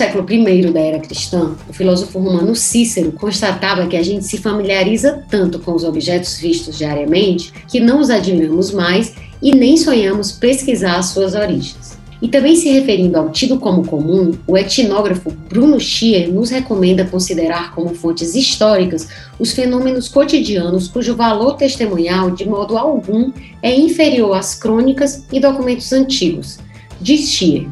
[0.00, 5.22] século I da era cristã, o filósofo romano Cícero constatava que a gente se familiariza
[5.28, 11.02] tanto com os objetos vistos diariamente que não os admiramos mais e nem sonhamos pesquisar
[11.02, 11.98] suas origens.
[12.22, 17.74] E também se referindo ao tido como comum, o etnógrafo Bruno Schier nos recomenda considerar
[17.74, 19.06] como fontes históricas
[19.38, 23.30] os fenômenos cotidianos cujo valor testemunhal, de modo algum,
[23.60, 26.58] é inferior às crônicas e documentos antigos.
[27.02, 27.66] Diz Schier,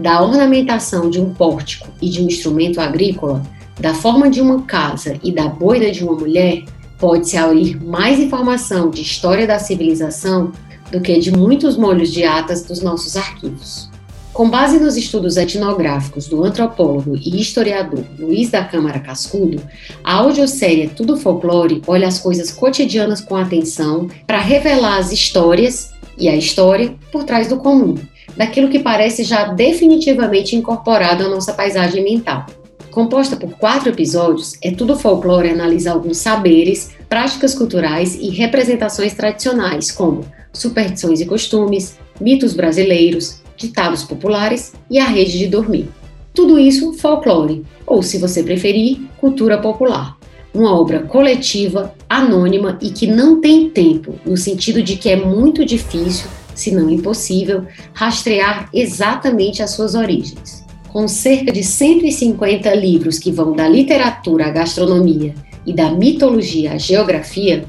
[0.00, 3.42] da ornamentação de um pórtico e de um instrumento agrícola,
[3.78, 6.64] da forma de uma casa e da boina de uma mulher,
[6.98, 10.52] pode-se aurir mais informação de história da civilização
[10.90, 13.88] do que de muitos molhos de atas dos nossos arquivos.
[14.32, 19.60] Com base nos estudos etnográficos do antropólogo e historiador Luiz da Câmara Cascudo,
[20.04, 26.28] a audiosérie Tudo Folclore olha as coisas cotidianas com atenção para revelar as histórias e
[26.28, 27.96] a história por trás do comum,
[28.36, 32.46] daquilo que parece já definitivamente incorporado à nossa paisagem mental.
[32.90, 39.92] Composta por quatro episódios, é tudo folclore analisa alguns saberes, práticas culturais e representações tradicionais,
[39.92, 45.88] como superstições e costumes, mitos brasileiros, ditados populares e a rede de dormir.
[46.34, 50.16] Tudo isso folclore, ou se você preferir, cultura popular.
[50.52, 55.64] Uma obra coletiva, anônima e que não tem tempo, no sentido de que é muito
[55.64, 56.28] difícil,
[56.60, 60.64] se não impossível, rastrear exatamente as suas origens.
[60.88, 66.78] Com cerca de 150 livros que vão da literatura à gastronomia e da mitologia à
[66.78, 67.64] geografia,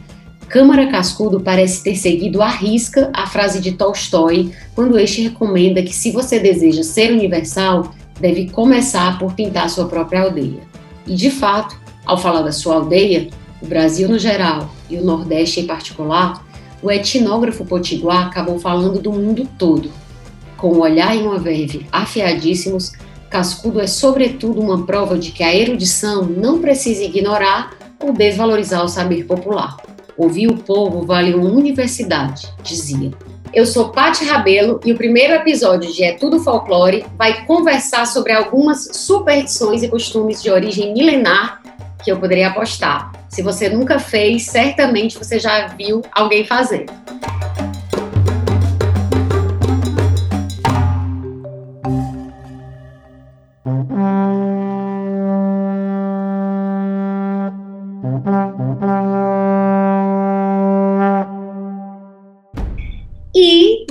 [0.49, 5.95] Câmara Cascudo parece ter seguido à risca a frase de Tolstói quando este recomenda que,
[5.95, 10.59] se você deseja ser universal, deve começar por pintar sua própria aldeia.
[11.07, 13.29] E, de fato, ao falar da sua aldeia,
[13.61, 16.43] o Brasil no geral e o Nordeste em particular,
[16.81, 19.91] o etnógrafo potiguar acabou falando do mundo todo.
[20.57, 22.93] Com o olhar e uma verve afiadíssimos,
[23.29, 28.89] Cascudo é sobretudo uma prova de que a erudição não precisa ignorar ou desvalorizar o
[28.89, 29.77] saber popular.
[30.17, 33.11] Ouvir o povo vale uma universidade, dizia.
[33.53, 38.31] Eu sou Pati Rabelo e o primeiro episódio de É Tudo Folclore vai conversar sobre
[38.31, 41.61] algumas superstições e costumes de origem milenar
[42.03, 43.20] que eu poderia apostar.
[43.31, 46.91] Se você nunca fez, certamente você já viu alguém fazendo.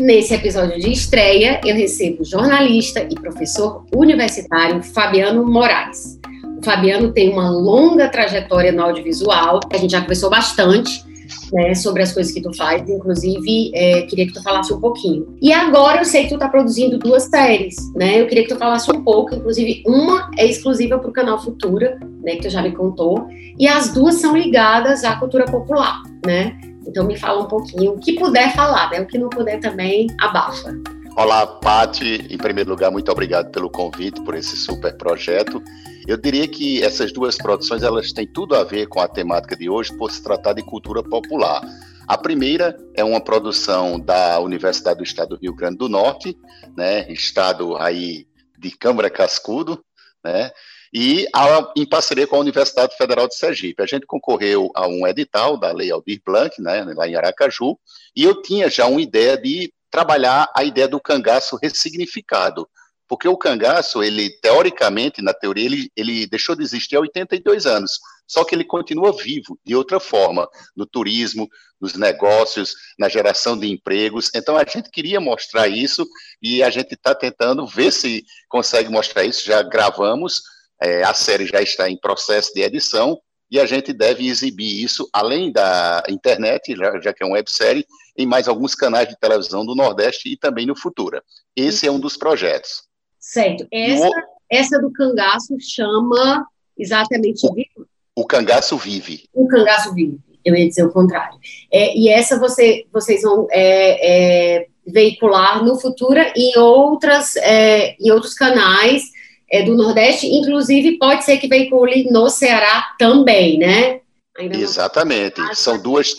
[0.00, 6.18] Nesse episódio de estreia, eu recebo o jornalista e professor universitário Fabiano Moraes.
[6.60, 11.02] O Fabiano tem uma longa trajetória no audiovisual, a gente já conversou bastante
[11.50, 15.34] né, sobre as coisas que tu faz, inclusive é, queria que tu falasse um pouquinho.
[15.40, 18.20] E agora eu sei que tu está produzindo duas séries, né?
[18.20, 21.98] Eu queria que tu falasse um pouco, inclusive uma é exclusiva para o canal Futura,
[22.22, 23.26] né, que tu já me contou,
[23.58, 26.60] e as duas são ligadas à cultura popular, né?
[26.86, 29.00] Então me fala um pouquinho, o que puder falar, né?
[29.00, 30.76] O que não puder também, abafa.
[31.16, 32.26] Olá, Pati.
[32.30, 35.62] Em primeiro lugar, muito obrigado pelo convite, por esse super projeto.
[36.10, 39.70] Eu diria que essas duas produções elas têm tudo a ver com a temática de
[39.70, 41.62] hoje, por se tratar de cultura popular.
[42.04, 46.36] A primeira é uma produção da Universidade do Estado do Rio Grande do Norte,
[46.76, 48.26] né, estado aí
[48.58, 49.84] de Câmara Cascudo,
[50.24, 50.50] né,
[50.92, 53.80] e a, em parceria com a Universidade Federal de Sergipe.
[53.80, 57.78] A gente concorreu a um edital da Lei Aldir Blanc, né, lá em Aracaju,
[58.16, 62.68] e eu tinha já uma ideia de trabalhar a ideia do cangaço ressignificado,
[63.10, 67.98] porque o cangaço, ele teoricamente, na teoria, ele, ele deixou de existir há 82 anos,
[68.24, 71.48] só que ele continua vivo de outra forma, no turismo,
[71.80, 74.30] nos negócios, na geração de empregos.
[74.32, 76.06] Então a gente queria mostrar isso
[76.40, 79.44] e a gente está tentando ver se consegue mostrar isso.
[79.44, 80.42] Já gravamos
[80.80, 83.20] é, a série já está em processo de edição
[83.50, 87.84] e a gente deve exibir isso, além da internet, já, já que é uma websérie,
[88.16, 91.24] em mais alguns canais de televisão do Nordeste e também no Futura.
[91.56, 92.88] Esse é um dos projetos.
[93.20, 93.66] Certo.
[93.70, 94.12] Essa, o...
[94.50, 96.46] essa do cangaço chama
[96.76, 99.24] exatamente o, o cangaço vive.
[99.32, 100.18] O cangaço vive.
[100.44, 101.38] Eu ia dizer o contrário.
[101.70, 108.10] É, e essa você, vocês vão é, é, veicular no Futura em outras é, em
[108.10, 109.04] outros canais
[109.50, 114.00] é, do Nordeste, inclusive pode ser que veicule no Ceará também, né?
[114.38, 115.40] Ainda Exatamente.
[115.40, 115.54] Não...
[115.54, 116.14] São duas,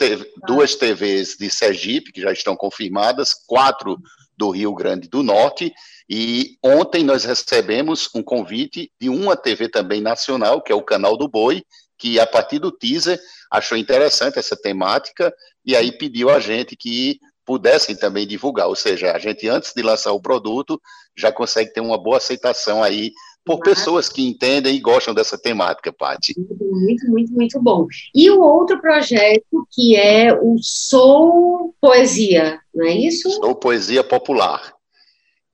[0.46, 3.98] duas TVs de Sergipe, que já estão confirmadas, quatro
[4.38, 5.74] do Rio Grande do Norte,
[6.14, 11.16] e ontem nós recebemos um convite de uma TV também nacional, que é o Canal
[11.16, 11.64] do Boi,
[11.98, 13.18] que a partir do teaser
[13.50, 15.34] achou interessante essa temática,
[15.66, 19.82] e aí pediu a gente que pudessem também divulgar, ou seja, a gente antes de
[19.82, 20.82] lançar o produto
[21.16, 23.14] já consegue ter uma boa aceitação aí
[23.46, 26.36] por pessoas que entendem e gostam dessa temática, Paty.
[26.38, 27.88] Muito, muito, muito bom.
[28.14, 33.32] E o outro projeto que é o Sou Poesia, não é isso?
[33.32, 34.76] Sou Poesia Popular.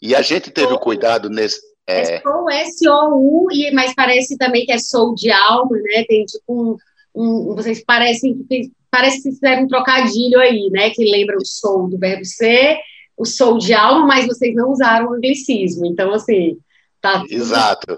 [0.02, 1.60] E a gente teve o cuidado nesse.
[1.88, 6.04] É, é Sou S-O-U, mas parece também que é Sou de alma, né?
[6.08, 6.78] Tem tipo um.
[7.16, 10.90] um vocês parecem que parece que fizeram um trocadilho aí, né?
[10.90, 12.78] Que lembra o sou do verbo ser,
[13.16, 15.86] o sou de alma, mas vocês não usaram o anglicismo.
[15.86, 16.58] Então, assim,
[17.02, 17.24] tá.
[17.30, 17.98] Exato.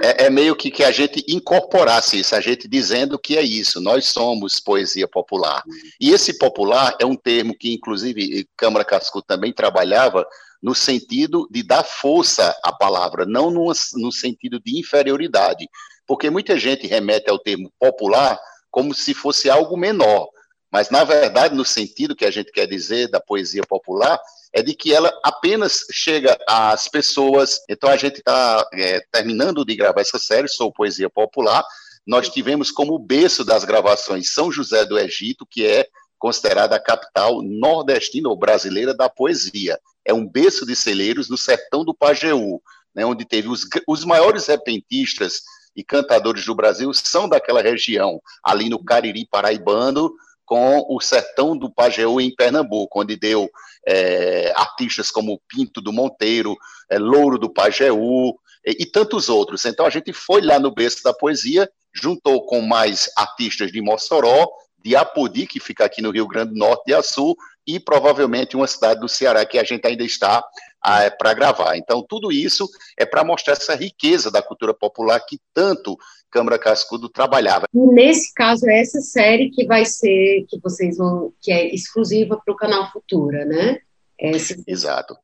[0.00, 3.80] É, é, meio que que a gente incorporasse isso, a gente dizendo que é isso,
[3.80, 5.62] nós somos poesia popular.
[6.00, 10.24] E esse popular é um termo que, inclusive, Câmara Cascudo também trabalhava
[10.62, 15.68] no sentido de dar força à palavra, não no, no sentido de inferioridade.
[16.06, 18.38] Porque muita gente remete ao termo popular
[18.70, 20.28] como se fosse algo menor.
[20.70, 24.20] Mas, na verdade, no sentido que a gente quer dizer da poesia popular,
[24.52, 27.58] é de que ela apenas chega às pessoas.
[27.68, 31.64] Então, a gente está é, terminando de gravar essa série, Sou Poesia Popular.
[32.06, 35.86] Nós tivemos como berço das gravações São José do Egito, que é
[36.18, 39.78] considerada a capital nordestina ou brasileira da poesia.
[40.04, 42.60] É um berço de celeiros no sertão do Pajeú,
[42.94, 45.42] né, onde teve os, os maiores repentistas
[45.76, 50.12] e cantadores do Brasil são daquela região, ali no Cariri Paraibano,
[50.44, 53.48] com o sertão do Pajeú em Pernambuco, onde deu
[53.86, 56.56] é, artistas como Pinto do Monteiro,
[56.90, 58.30] é, Louro do Pajeú
[58.66, 59.64] e, e, tantos outros.
[59.66, 64.48] Então a gente foi lá no berço da poesia, juntou com mais artistas de Mossoró,
[64.82, 67.36] de Apodi, que fica aqui no Rio Grande do Norte e a Sul,
[67.66, 70.42] e provavelmente uma cidade do Ceará que a gente ainda está
[70.82, 71.76] ah, é para gravar.
[71.76, 75.98] Então, tudo isso é para mostrar essa riqueza da cultura popular que tanto
[76.30, 77.66] Câmara Cascudo trabalhava.
[77.74, 82.40] E nesse caso, é essa série que vai ser, que vocês vão, que é exclusiva
[82.42, 83.78] para o canal Futura, né?
[84.18, 84.62] Esse...
[84.66, 85.16] Exato.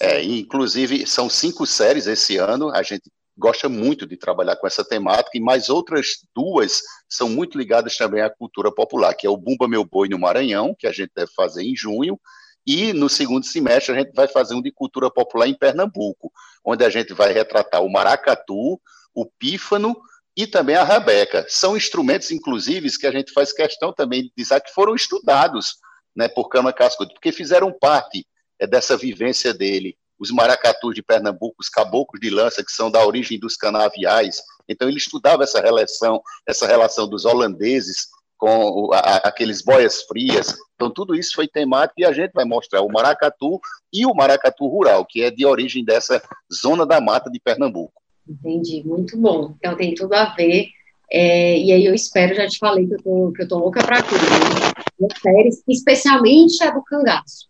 [0.00, 4.84] É, inclusive, são cinco séries esse ano, a gente gosta muito de trabalhar com essa
[4.84, 9.36] temática, e mais outras duas são muito ligadas também à cultura popular, que é o
[9.36, 12.18] Bumba Meu Boi no Maranhão, que a gente deve fazer em junho,
[12.66, 16.32] e no segundo semestre a gente vai fazer um de cultura popular em Pernambuco,
[16.64, 18.80] onde a gente vai retratar o maracatu,
[19.14, 19.94] o pífano
[20.36, 21.44] e também a rabeca.
[21.48, 25.76] São instrumentos, inclusive, que a gente faz questão também de dizer que foram estudados
[26.16, 28.26] né, por Cama Cascudo, porque fizeram parte
[28.58, 29.96] é, dessa vivência dele.
[30.18, 34.40] Os maracatus de Pernambuco, os caboclos de lança, que são da origem dos canaviais.
[34.68, 40.56] Então, ele estudava essa relação, essa relação dos holandeses com aqueles boias frias.
[40.74, 43.60] Então, tudo isso foi temático e a gente vai mostrar o maracatu
[43.92, 46.22] e o maracatu rural, que é de origem dessa
[46.52, 48.02] zona da mata de Pernambuco.
[48.28, 49.54] Entendi, muito bom.
[49.58, 50.68] Então, tem tudo a ver.
[51.10, 53.84] É, e aí eu espero, já te falei que eu tô, que eu tô louca
[53.84, 55.08] para tudo, né?
[55.20, 57.48] séries, especialmente a do cangaço,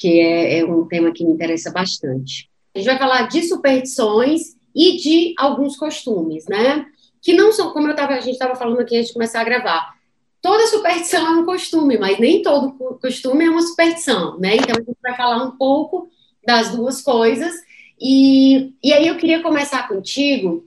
[0.00, 2.48] que é, é um tema que me interessa bastante.
[2.74, 6.86] A gente vai falar de superstições e de alguns costumes, né?
[7.20, 9.44] Que não são, como eu tava, a gente estava falando aqui antes de começar a
[9.44, 9.94] gravar,
[10.40, 14.56] toda superstição é um costume, mas nem todo costume é uma superstição, né?
[14.56, 16.08] Então a gente vai falar um pouco
[16.46, 17.52] das duas coisas.
[18.00, 20.66] E, e aí eu queria começar contigo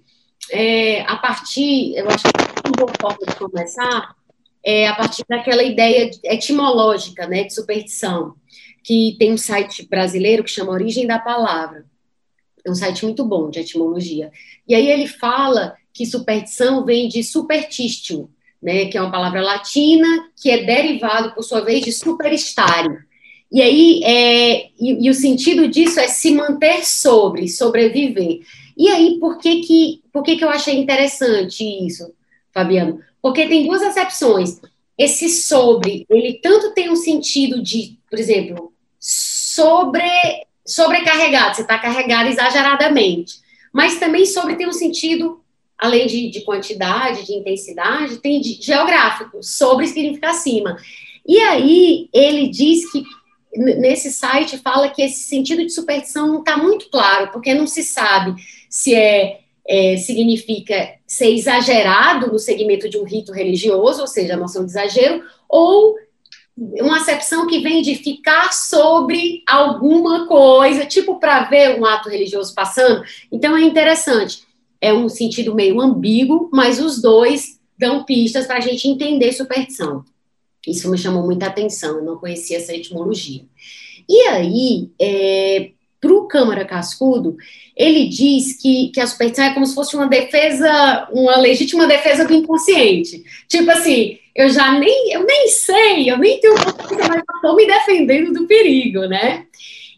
[0.51, 4.15] é, a partir, eu acho que uma boa forma de começar
[4.63, 8.35] é a partir daquela ideia etimológica, né, de superstição,
[8.83, 11.85] que tem um site brasileiro que chama Origem da Palavra.
[12.65, 14.31] É um site muito bom de etimologia.
[14.67, 18.29] E aí ele fala que superstição vem de superstitio,
[18.61, 20.07] né, que é uma palavra latina,
[20.41, 22.97] que é derivado, por sua vez, de superstare.
[23.51, 28.39] E aí, é, e, e, o sentido disso é se manter sobre, sobreviver.
[28.75, 32.11] E aí, por que que, por que que eu achei interessante isso,
[32.51, 32.99] Fabiano?
[33.21, 34.59] Porque tem duas acepções.
[34.97, 38.72] Esse sobre, ele tanto tem um sentido de, por exemplo,
[39.05, 40.01] sobre,
[40.65, 43.41] sobrecarregado, você está carregado exageradamente,
[43.73, 45.43] mas também sobre tem um sentido
[45.77, 50.77] além de, de quantidade, de intensidade, tem de, geográfico, sobre significa acima.
[51.27, 53.03] E aí ele diz que
[53.53, 57.83] nesse site fala que esse sentido de superstição não está muito claro, porque não se
[57.83, 64.35] sabe se é, é, significa ser exagerado no segmento de um rito religioso, ou seja,
[64.35, 65.97] a noção de exagero, ou
[66.55, 72.53] uma acepção que vem de ficar sobre alguma coisa, tipo para ver um ato religioso
[72.53, 73.03] passando.
[73.31, 74.43] Então é interessante
[74.83, 80.03] é um sentido meio ambíguo, mas os dois dão pistas para a gente entender superstição.
[80.67, 83.45] Isso me chamou muita atenção, eu não conhecia essa etimologia.
[84.09, 85.71] E aí, é,
[86.03, 87.37] para o Câmara Cascudo,
[87.73, 92.25] ele diz que, que a superstição é como se fosse uma defesa, uma legítima defesa
[92.25, 93.23] do inconsciente.
[93.47, 97.65] Tipo assim, eu já nem, eu nem sei, eu nem tenho consciência, mas estou me
[97.65, 99.45] defendendo do perigo, né?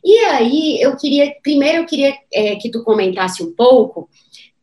[0.04, 4.08] E aí, eu queria, primeiro eu queria é, que tu comentasse um pouco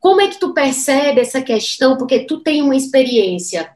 [0.03, 1.97] como é que tu percebe essa questão?
[1.97, 3.71] Porque tu tem uma experiência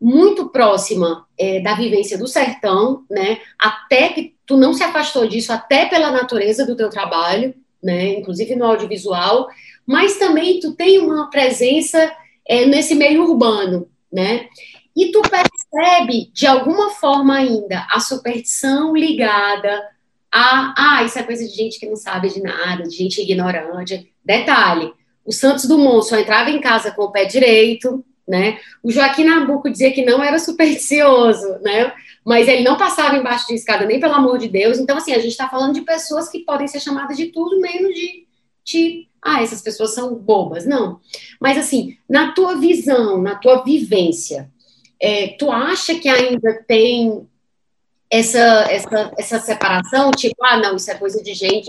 [0.00, 3.38] muito próxima é, da vivência do sertão, né?
[3.58, 8.18] Até que tu não se afastou disso, até pela natureza do teu trabalho, né?
[8.18, 9.48] Inclusive no audiovisual,
[9.86, 12.12] mas também tu tem uma presença
[12.48, 14.46] é, nesse meio urbano, né?
[14.96, 19.82] E tu percebe, de alguma forma ainda, a superstição ligada
[20.38, 24.12] a, ah, isso é coisa de gente que não sabe de nada, de gente ignorante.
[24.22, 24.92] Detalhe,
[25.24, 28.58] o Santos Dumont só entrava em casa com o pé direito, né?
[28.82, 31.90] O Joaquim Nabuco dizia que não era supersticioso, né?
[32.26, 34.78] Mas ele não passava embaixo de escada, nem pelo amor de Deus.
[34.78, 37.94] Então, assim, a gente está falando de pessoas que podem ser chamadas de tudo, menos
[37.94, 38.26] de,
[38.64, 40.66] de ah, essas pessoas são bobas.
[40.66, 40.98] Não.
[41.40, 44.50] Mas, assim, na tua visão, na tua vivência,
[45.00, 47.28] é, tu acha que ainda tem
[48.10, 50.10] essa, essa, essa separação?
[50.10, 51.68] Tipo, ah, não, isso é coisa de gente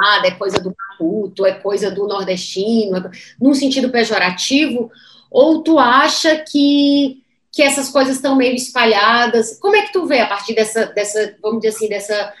[0.00, 4.90] nada, é coisa do maputo, é coisa do nordestino, é, num sentido pejorativo,
[5.30, 7.22] ou tu acha que,
[7.56, 9.58] que essas coisas estão meio espalhadas?
[9.58, 12.34] Como é que tu vê a partir dessa, dessa vamos dizer assim, dessa,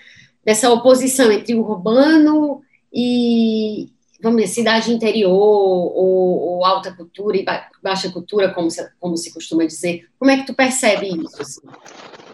[0.44, 2.60] dessa oposição entre o urbano
[2.92, 3.88] e,
[4.22, 9.16] vamos dizer, cidade interior, ou, ou alta cultura e ba baixa cultura, como se, como
[9.16, 10.06] se costuma dizer?
[10.18, 11.40] Como é que tu percebe isso?
[11.40, 11.62] Assim?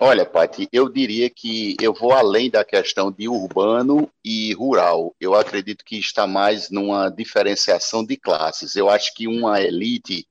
[0.00, 5.14] Olha, Paty, eu diria que eu vou além da questão de urbano e rural.
[5.20, 8.74] Eu acredito que está mais numa diferenciação de classes.
[8.74, 10.26] Eu acho que uma elite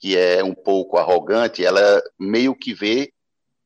[0.00, 3.12] que é um pouco arrogante, ela meio que vê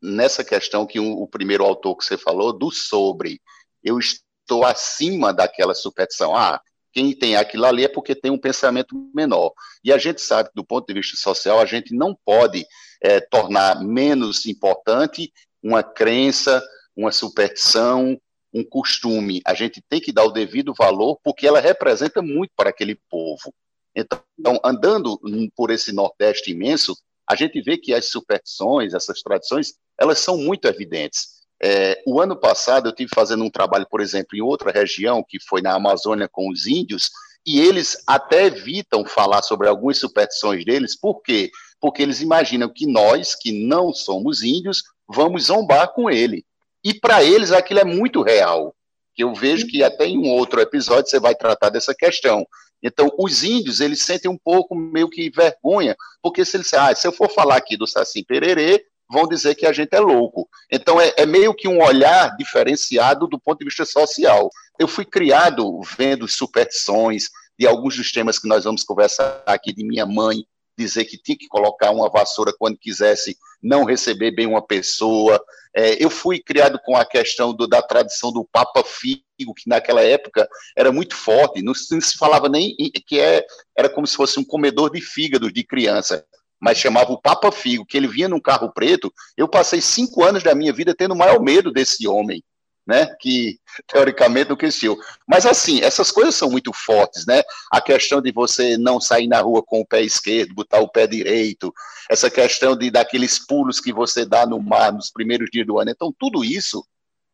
[0.03, 3.41] nessa questão que o, o primeiro autor que você falou, do sobre.
[3.83, 6.37] Eu estou acima daquela superstição.
[6.37, 6.61] Ah,
[6.93, 9.53] quem tem aquilo ali é porque tem um pensamento menor.
[9.83, 12.67] E a gente sabe que, do ponto de vista social, a gente não pode
[13.01, 16.63] é, tornar menos importante uma crença,
[16.97, 18.21] uma superstição,
[18.53, 19.41] um costume.
[19.47, 23.53] A gente tem que dar o devido valor porque ela representa muito para aquele povo.
[23.95, 24.21] Então,
[24.65, 25.19] andando
[25.57, 26.97] por esse Nordeste imenso,
[27.29, 31.35] a gente vê que as superstições, essas tradições, elas são muito evidentes.
[31.63, 35.39] É, o ano passado eu tive fazendo um trabalho, por exemplo, em outra região, que
[35.41, 37.11] foi na Amazônia com os índios,
[37.47, 41.51] e eles até evitam falar sobre algumas superstições deles, por quê?
[41.81, 46.45] Porque eles imaginam que nós, que não somos índios, vamos zombar com ele.
[46.83, 48.75] E para eles aquilo é muito real.
[49.17, 52.47] Eu vejo que até em um outro episódio você vai tratar dessa questão.
[52.85, 57.07] Então, os índios, eles sentem um pouco meio que vergonha, porque se eles ah, se
[57.07, 60.47] eu for falar aqui do Saci Pererê, vão dizer que a gente é louco.
[60.71, 64.51] Então, é, é, meio que um olhar diferenciado do ponto de vista social.
[64.79, 69.85] Eu fui criado vendo superstições de alguns dos temas que nós vamos conversar aqui, de
[69.85, 70.45] minha mãe,
[70.77, 75.43] dizer que tinha que colocar uma vassoura quando quisesse não receber bem uma pessoa.
[75.75, 80.03] É, eu fui criado com a questão do, da tradição do Papa Figo, que naquela
[80.03, 82.77] época era muito forte, não, não se falava nem
[83.07, 83.45] que é,
[83.77, 86.25] era como se fosse um comedor de fígado de criança
[86.61, 89.13] mas chamava o Papa Figo, que ele vinha num carro preto.
[89.37, 92.43] Eu passei cinco anos da minha vida tendo o maior medo desse homem,
[92.87, 93.07] né?
[93.21, 94.97] Que teoricamente cresceu.
[95.27, 97.43] Mas assim, essas coisas são muito fortes, né?
[97.71, 101.07] A questão de você não sair na rua com o pé esquerdo, botar o pé
[101.07, 101.73] direito,
[102.11, 105.91] essa questão de daqueles pulos que você dá no mar nos primeiros dias do ano.
[105.91, 106.85] Então, tudo isso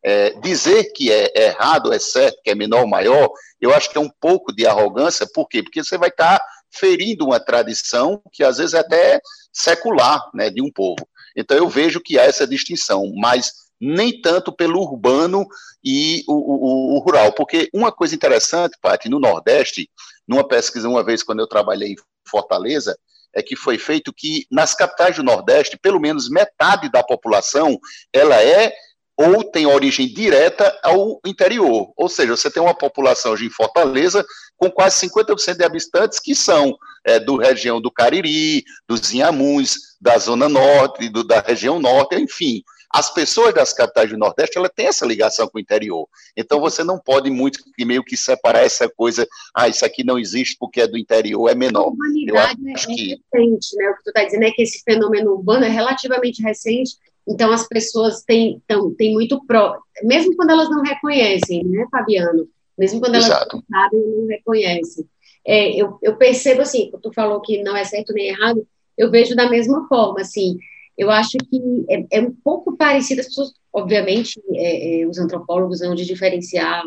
[0.03, 3.29] é, dizer que é errado, é certo, que é menor ou maior,
[3.59, 5.61] eu acho que é um pouco de arrogância, por quê?
[5.61, 9.19] Porque você vai estar tá ferindo uma tradição que às vezes é até
[9.51, 11.07] secular né, de um povo.
[11.35, 13.51] Então eu vejo que há essa distinção, mas
[13.81, 15.47] nem tanto pelo urbano
[15.83, 19.89] e o, o, o rural, porque uma coisa interessante, Paty, no Nordeste,
[20.27, 21.95] numa pesquisa uma vez quando eu trabalhei em
[22.25, 22.95] Fortaleza,
[23.33, 27.79] é que foi feito que nas capitais do Nordeste, pelo menos metade da população,
[28.13, 28.73] ela é
[29.17, 31.91] ou tem origem direta ao interior.
[31.95, 34.25] Ou seja, você tem uma população em Fortaleza
[34.57, 40.17] com quase 50% de habitantes que são é, do região do Cariri, dos Inhamuns, da
[40.17, 42.63] Zona Norte, do, da região Norte, enfim.
[42.93, 46.07] As pessoas das capitais do Nordeste, ela tem essa ligação com o interior.
[46.35, 50.57] Então, você não pode muito meio que separar essa coisa, ah, isso aqui não existe
[50.59, 51.85] porque é do interior, é menor.
[51.85, 53.21] A humanidade Eu acho é que...
[53.33, 53.89] recente, né?
[53.89, 56.95] O que tu está dizendo é que esse fenômeno urbano é relativamente recente,
[57.27, 62.47] então, as pessoas têm, tão, têm muito pró, mesmo quando elas não reconhecem, né, Fabiano?
[62.77, 63.57] Mesmo quando elas Exato.
[63.57, 65.05] não sabem, não reconhecem.
[65.45, 68.67] É, eu, eu percebo, assim, tu falou que não é certo nem errado,
[68.97, 70.57] eu vejo da mesma forma, assim,
[71.01, 75.79] eu acho que é, é um pouco parecido, as pessoas, obviamente, é, é, os antropólogos
[75.79, 76.83] vão de diferenciar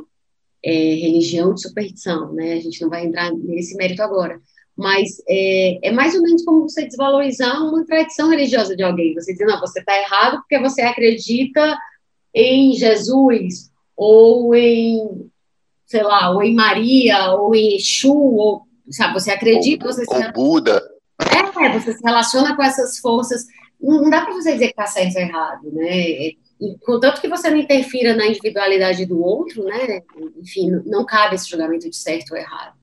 [0.64, 4.40] é, religião de superstição, né, a gente não vai entrar nesse mérito agora,
[4.76, 9.14] mas é, é, mais ou menos como você desvalorizar uma tradição religiosa de alguém.
[9.14, 11.76] Você diz, não, você está errado porque você acredita
[12.32, 15.28] em Jesus, ou em,
[15.86, 20.32] sei lá, ou em Maria, ou em Exu, ou sabe, você acredita, você ou, se...
[20.32, 20.82] Buda.
[21.20, 23.44] É, você se relaciona com essas forças.
[23.80, 25.96] Não, dá para você dizer que está certo ou errado, né?
[25.96, 26.38] E,
[26.80, 30.02] contanto que você não interfira na individualidade do outro, né?
[30.36, 32.78] Enfim, não cabe esse julgamento de certo ou errado.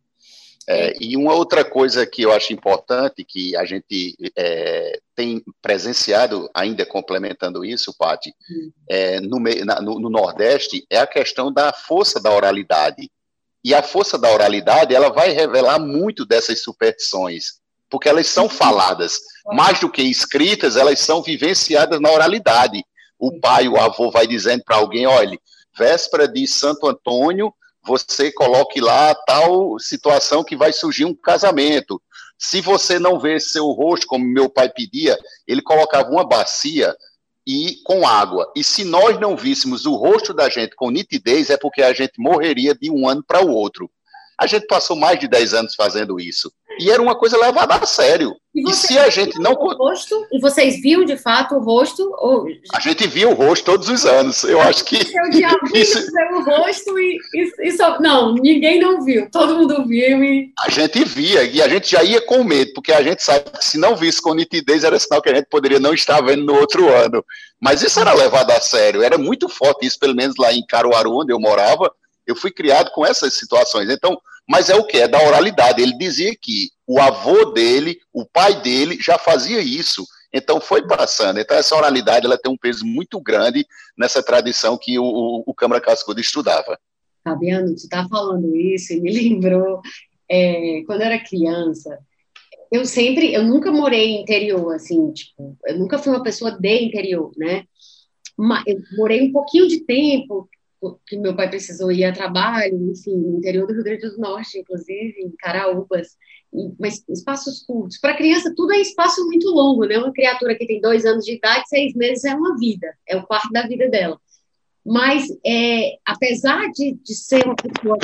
[0.67, 6.49] É, e uma outra coisa que eu acho importante, que a gente é, tem presenciado,
[6.53, 8.71] ainda complementando isso, Pati, hum.
[8.87, 13.09] é, no, no, no, Nordeste, é a questão da força da oralidade.
[13.63, 17.60] E a força da oralidade, ela vai revelar muito dessas superstições,
[17.91, 19.19] porque elas são faladas.
[19.47, 22.83] Mais do que escritas, elas são vivenciadas na oralidade.
[23.19, 25.37] O pai, o avô vai dizendo para alguém, olha,
[25.77, 32.01] véspera de Santo Antônio, você coloque lá tal situação que vai surgir um casamento.
[32.37, 35.17] Se você não vê seu rosto, como meu pai pedia,
[35.47, 36.95] ele colocava uma bacia
[37.45, 38.51] e com água.
[38.55, 42.13] E se nós não víssemos o rosto da gente com nitidez, é porque a gente
[42.17, 43.89] morreria de um ano para o outro.
[44.39, 46.51] A gente passou mais de 10 anos fazendo isso.
[46.81, 48.35] E era uma coisa levada a sério.
[48.55, 49.53] E, e se a gente não.
[49.53, 52.03] O rosto, e vocês viam de fato o rosto?
[52.17, 52.45] Ou...
[52.73, 54.43] A gente via o rosto todos os anos.
[54.43, 55.05] Eu acho que.
[55.05, 55.99] Seu diabo isso...
[55.99, 57.99] o rosto e, e, e só...
[57.99, 59.29] Não, ninguém não viu.
[59.29, 60.23] Todo mundo viu.
[60.23, 60.51] E...
[60.59, 63.63] A gente via, e a gente já ia com medo, porque a gente sabe que
[63.63, 66.55] se não visse com nitidez, era sinal que a gente poderia não estar vendo no
[66.55, 67.23] outro ano.
[67.59, 71.19] Mas isso era levado a sério, era muito forte isso, pelo menos lá em Caruaru,
[71.19, 71.93] onde eu morava.
[72.25, 73.87] Eu fui criado com essas situações.
[73.87, 74.19] Então,
[74.51, 74.97] mas é o que?
[74.97, 75.81] É da oralidade.
[75.81, 80.05] Ele dizia que o avô dele, o pai dele, já fazia isso.
[80.33, 81.39] Então foi passando.
[81.39, 83.65] Então essa oralidade ela tem um peso muito grande
[83.97, 86.77] nessa tradição que o, o, o Câmara Cascudo estudava.
[87.23, 89.79] Fabiano, tu está falando isso e me lembrou
[90.29, 91.97] é, quando eu era criança.
[92.69, 97.31] Eu sempre, eu nunca morei interior, assim, tipo, eu nunca fui uma pessoa de interior,
[97.37, 97.63] né?
[98.65, 100.49] Eu morei um pouquinho de tempo,
[101.05, 104.59] que meu pai precisou ir a trabalho, enfim, no interior do Rio Grande do Norte,
[104.59, 106.17] inclusive, em Caraúbas,
[106.79, 107.99] mas espaços curtos.
[107.99, 109.97] Para criança, tudo é espaço muito longo, né?
[109.97, 113.25] Uma criatura que tem dois anos de idade, seis meses é uma vida, é o
[113.25, 114.19] quarto da vida dela.
[114.83, 117.97] Mas, é, apesar de, de ser uma pessoa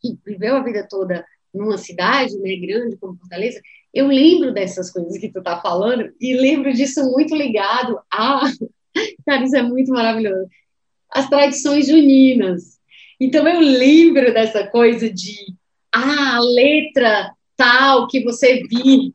[0.00, 3.60] que viveu a vida toda numa cidade né, grande como Fortaleza,
[3.92, 8.42] eu lembro dessas coisas que tu tá falando e lembro disso muito ligado a.
[9.26, 10.48] Cara, isso é muito maravilhoso
[11.10, 12.78] as tradições juninas.
[13.20, 15.54] Então eu lembro dessa coisa de
[15.92, 19.10] ah, a letra tal que você viu,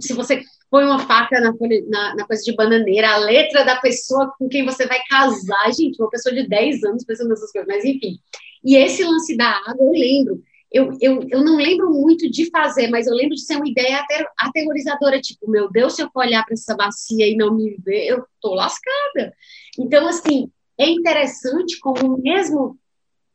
[0.00, 1.52] se você põe uma faca na,
[1.88, 6.00] na, na, coisa de bananeira, a letra da pessoa com quem você vai casar, gente,
[6.00, 8.18] uma pessoa de 10 anos pensando nessas coisas, mas enfim.
[8.64, 12.88] E esse lance da água, eu lembro, eu, eu, eu não lembro muito de fazer,
[12.88, 14.04] mas eu lembro de ser uma ideia
[14.38, 18.06] aterrorizadora, tipo, meu Deus, se eu for olhar para essa bacia e não me ver,
[18.06, 19.32] eu tô lascada.
[19.78, 22.78] Então, assim, é interessante como mesmo,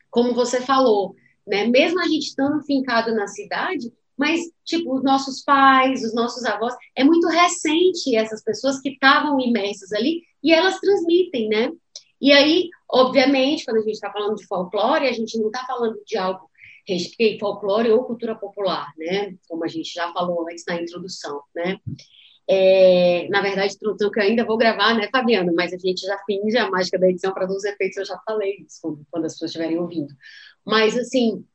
[0.09, 5.43] como você falou, né, mesmo a gente estando fincado na cidade, mas, tipo, os nossos
[5.43, 10.79] pais, os nossos avós, é muito recente essas pessoas que estavam imersas ali e elas
[10.79, 11.71] transmitem, né?
[12.21, 15.99] E aí, obviamente, quando a gente está falando de folclore, a gente não está falando
[16.05, 16.47] de algo
[16.87, 19.35] restrito, folclore ou cultura popular, né?
[19.47, 21.79] Como a gente já falou antes na introdução, né?
[22.53, 25.53] É, na verdade, introdução que eu ainda vou gravar, né, Fabiano?
[25.55, 28.65] Mas a gente já finge a mágica da edição para os efeitos, eu já falei
[28.67, 30.13] isso quando, quando as pessoas estiverem ouvindo.
[30.65, 31.45] Mas, assim,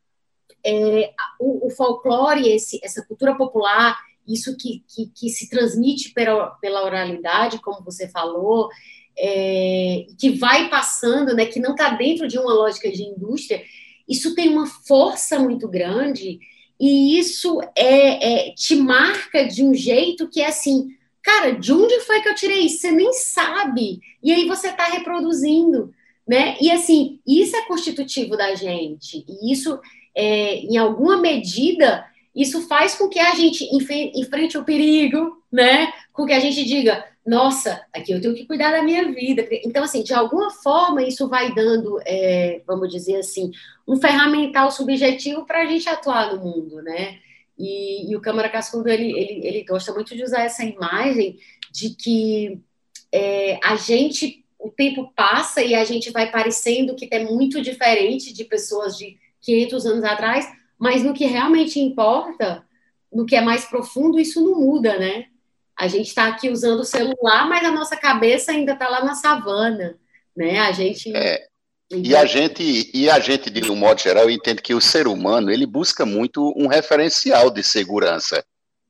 [0.65, 3.95] é, o, o, folclore, esse, essa cultura popular,
[4.27, 8.71] isso que, que, que se transmite pela, pela oralidade, como você falou,
[9.19, 13.63] é, que vai passando, né, que não está dentro de uma lógica de indústria,
[14.09, 16.39] isso tem uma força muito grande
[16.79, 22.01] e isso é, é, te marca de um jeito que é assim, cara, de onde
[22.01, 22.79] foi que eu tirei isso?
[22.81, 24.01] Você nem sabe.
[24.23, 25.93] E aí você está reproduzindo,
[26.27, 26.57] né?
[26.61, 29.25] E assim, isso é constitutivo da gente.
[29.29, 29.79] E isso,
[30.15, 35.93] é, em alguma medida, isso faz com que a gente enfrente o perigo, né?
[36.13, 39.47] Com que a gente diga, nossa, aqui eu tenho que cuidar da minha vida.
[39.65, 43.51] Então, assim, de alguma forma, isso vai dando, é, vamos dizer assim,
[43.87, 47.19] um ferramental subjetivo para a gente atuar no mundo, né?
[47.59, 51.37] E, e o Câmara Cascudo, ele, ele, ele, gosta muito de usar essa imagem
[51.73, 52.61] de que
[53.11, 58.33] é, a gente, o tempo passa e a gente vai parecendo que é muito diferente
[58.33, 60.47] de pessoas de 500 anos atrás,
[60.79, 62.65] mas no que realmente importa,
[63.13, 65.27] no que é mais profundo, isso não muda, né?
[65.79, 69.15] A gente está aqui usando o celular, mas a nossa cabeça ainda está lá na
[69.15, 69.99] savana,
[70.35, 70.61] né?
[70.61, 71.15] A gente.
[71.15, 71.47] É,
[71.91, 75.07] e a gente, e a gente, de um modo geral, eu entendo que o ser
[75.07, 78.45] humano ele busca muito um referencial de segurança.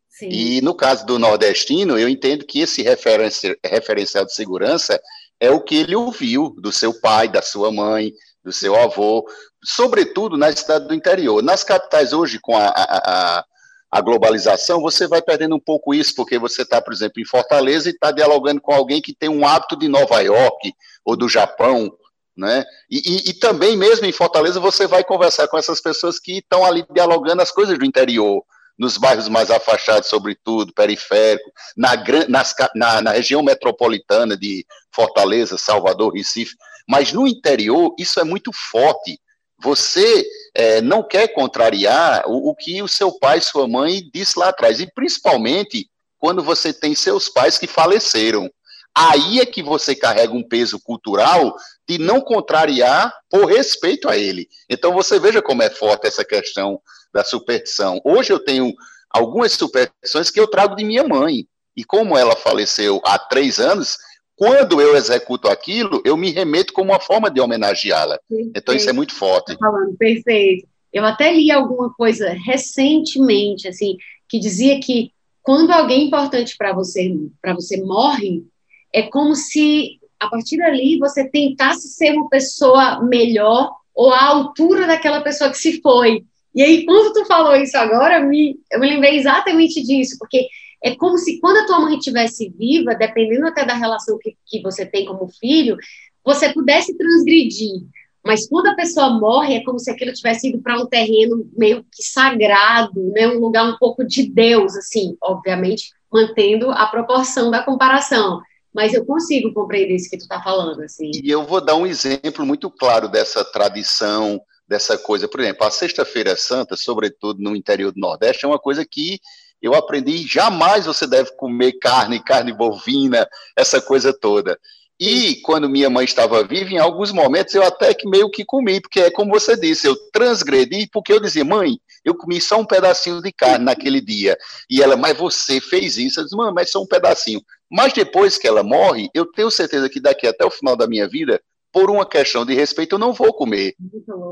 [0.08, 0.30] Sim.
[0.30, 4.98] E no caso do nordestino, eu entendo que esse referencial de segurança
[5.38, 9.28] é o que ele ouviu do seu pai, da sua mãe, do seu avô,
[9.62, 11.42] sobretudo na cidade do interior.
[11.42, 13.44] Nas capitais hoje, com a, a, a
[13.90, 17.88] a globalização, você vai perdendo um pouco isso, porque você está, por exemplo, em Fortaleza
[17.88, 20.72] e está dialogando com alguém que tem um hábito de Nova York
[21.04, 21.90] ou do Japão,
[22.36, 22.64] né?
[22.90, 26.64] E, e, e, também mesmo em Fortaleza você vai conversar com essas pessoas que estão
[26.64, 28.44] ali dialogando as coisas do interior,
[28.78, 31.92] nos bairros mais afastados, sobretudo, periférico, na,
[32.28, 36.54] nas, na, na região metropolitana de Fortaleza, Salvador, Recife,
[36.86, 39.18] mas no interior isso é muito forte.
[39.58, 44.48] Você é, não quer contrariar o, o que o seu pai, sua mãe disse lá
[44.48, 45.88] atrás, e principalmente
[46.18, 48.50] quando você tem seus pais que faleceram.
[48.94, 51.54] Aí é que você carrega um peso cultural
[51.86, 54.48] de não contrariar por respeito a ele.
[54.70, 56.80] Então você veja como é forte essa questão
[57.12, 58.00] da superstição.
[58.02, 58.72] Hoje eu tenho
[59.10, 61.46] algumas superstições que eu trago de minha mãe.
[61.76, 63.98] E como ela faleceu há três anos,
[64.36, 68.18] quando eu executo aquilo, eu me remeto como uma forma de homenageá-la.
[68.54, 69.56] Então isso é muito forte.
[69.56, 70.68] Tá falando, perfeito.
[70.92, 73.96] Eu até li alguma coisa recentemente, assim,
[74.28, 75.10] que dizia que
[75.42, 78.44] quando alguém importante para você, para você morre,
[78.92, 84.86] é como se a partir dali você tentasse ser uma pessoa melhor ou à altura
[84.86, 86.24] daquela pessoa que se foi.
[86.54, 90.48] E aí, quando tu falou isso agora, me, eu me lembrei exatamente disso, porque
[90.82, 94.62] é como se quando a tua mãe estivesse viva, dependendo até da relação que, que
[94.62, 95.76] você tem como filho,
[96.24, 97.82] você pudesse transgredir.
[98.24, 101.84] Mas quando a pessoa morre, é como se aquilo tivesse ido para um terreno meio
[101.84, 103.28] que sagrado, né?
[103.28, 108.40] um lugar um pouco de Deus, assim, obviamente, mantendo a proporção da comparação.
[108.74, 110.82] Mas eu consigo compreender isso que tu está falando.
[110.82, 111.12] Assim.
[111.22, 115.28] E eu vou dar um exemplo muito claro dessa tradição, dessa coisa.
[115.28, 119.20] Por exemplo, a Sexta-feira Santa, sobretudo no interior do Nordeste, é uma coisa que
[119.60, 124.58] eu aprendi, jamais você deve comer carne, carne bovina, essa coisa toda.
[124.98, 128.80] E quando minha mãe estava viva, em alguns momentos eu até que meio que comi,
[128.80, 132.64] porque é como você disse, eu transgredi, porque eu dizia, mãe, eu comi só um
[132.64, 134.38] pedacinho de carne naquele dia.
[134.70, 136.20] E ela, mas você fez isso?
[136.20, 137.42] Eu disse, mãe, mas só um pedacinho.
[137.70, 141.06] Mas depois que ela morre, eu tenho certeza que daqui até o final da minha
[141.06, 141.40] vida,
[141.72, 143.74] por uma questão de respeito, eu não vou comer.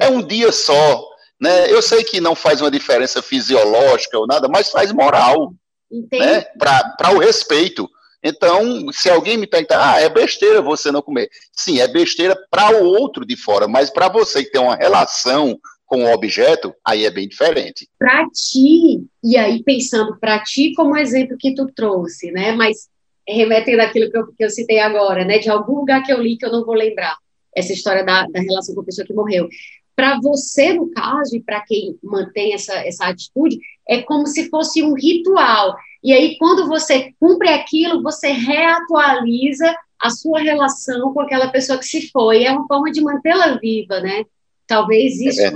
[0.01, 1.05] É um dia só.
[1.41, 1.71] Né?
[1.71, 5.55] Eu sei que não faz uma diferença fisiológica ou nada, mas faz moral
[5.91, 6.43] né?
[6.59, 7.89] para o respeito.
[8.23, 11.29] Então, se alguém me perguntar, ah, é besteira você não comer.
[11.53, 15.59] Sim, é besteira para o outro de fora, mas para você que tem uma relação
[15.85, 17.87] com o objeto, aí é bem diferente.
[17.99, 22.53] Para ti, e aí pensando para ti como exemplo que tu trouxe, né?
[22.53, 22.89] Mas
[23.29, 25.39] remetendo àquilo que eu, que eu citei agora, né?
[25.39, 27.17] De algum lugar que eu li que eu não vou lembrar,
[27.55, 29.49] essa história da, da relação com a pessoa que morreu.
[29.97, 34.83] Para você, no caso, e para quem mantém essa, essa atitude, é como se fosse
[34.83, 35.77] um ritual.
[36.03, 41.87] E aí, quando você cumpre aquilo, você reatualiza a sua relação com aquela pessoa que
[41.87, 42.45] se foi.
[42.45, 44.25] É uma forma de mantê-la viva, né?
[44.67, 45.53] Talvez é isso, é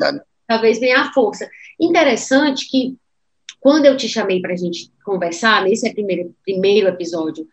[0.47, 1.49] talvez venha a força.
[1.81, 2.97] Interessante que,
[3.61, 7.47] quando eu te chamei para a gente conversar, nesse primeiro, primeiro episódio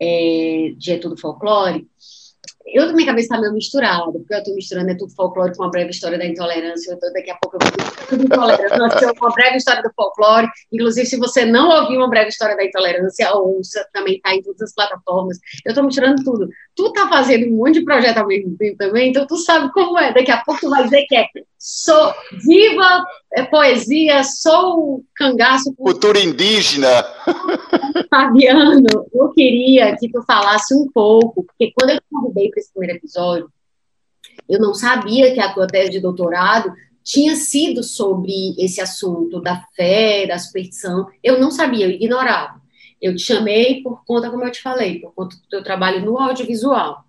[0.00, 1.86] é, de É Tudo Folclore,
[2.66, 5.70] eu, minha cabeça, está meio misturado, porque eu estou misturando é tudo folclore com uma
[5.70, 6.98] breve história da intolerância.
[6.98, 10.48] Tô, daqui a pouco eu vou tudo intolerância, uma breve história do folclore.
[10.72, 14.62] Inclusive, se você não ouviu uma breve história da intolerância, ouça, também está em todas
[14.62, 15.38] as plataformas.
[15.64, 16.48] Eu estou misturando tudo.
[16.74, 19.98] Tu está fazendo um monte de projeto ao mesmo tempo também, então tu sabe como
[19.98, 20.12] é.
[20.12, 21.26] Daqui a pouco tu vai dizer que é
[21.58, 23.04] sou viva
[23.34, 25.74] é poesia, sou cangaço.
[25.74, 27.04] Cultura indígena.
[28.10, 32.72] Fabiano, eu queria que tu falasse um pouco, porque quando eu te convidei para esse
[32.72, 33.50] primeiro episódio,
[34.48, 39.64] eu não sabia que a tua tese de doutorado tinha sido sobre esse assunto da
[39.74, 41.08] fé, da superstição.
[41.22, 42.61] Eu não sabia, eu ignorava.
[43.02, 46.16] Eu te chamei por conta, como eu te falei, por conta do teu trabalho no
[46.16, 47.04] audiovisual,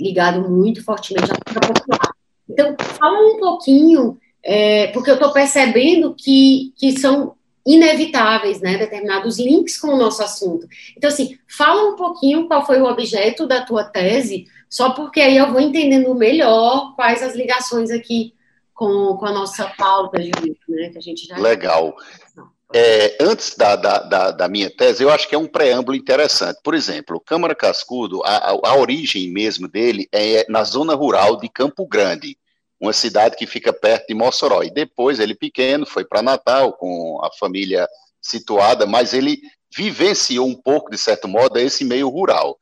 [0.00, 2.14] ligado muito fortemente à cultura popular.
[2.48, 7.34] Então, fala um pouquinho, é, porque eu estou percebendo que, que são
[7.66, 10.68] inevitáveis, né, determinados links com o nosso assunto.
[10.96, 15.36] Então, assim, fala um pouquinho qual foi o objeto da tua tese, só porque aí
[15.36, 18.32] eu vou entendendo melhor quais as ligações aqui
[18.72, 21.36] com, com a nossa pauta, Júlio, né, que a gente já...
[21.36, 21.96] Legal.
[22.74, 26.58] É, antes da, da, da, da, minha tese, eu acho que é um preâmbulo interessante.
[26.62, 31.86] Por exemplo, Câmara Cascudo, a, a, origem mesmo dele é na zona rural de Campo
[31.86, 32.36] Grande,
[32.80, 34.62] uma cidade que fica perto de Mossoró.
[34.62, 37.88] E depois, ele pequeno, foi para Natal com a família
[38.20, 39.40] situada, mas ele
[39.74, 42.58] vivenciou um pouco, de certo modo, esse meio rural.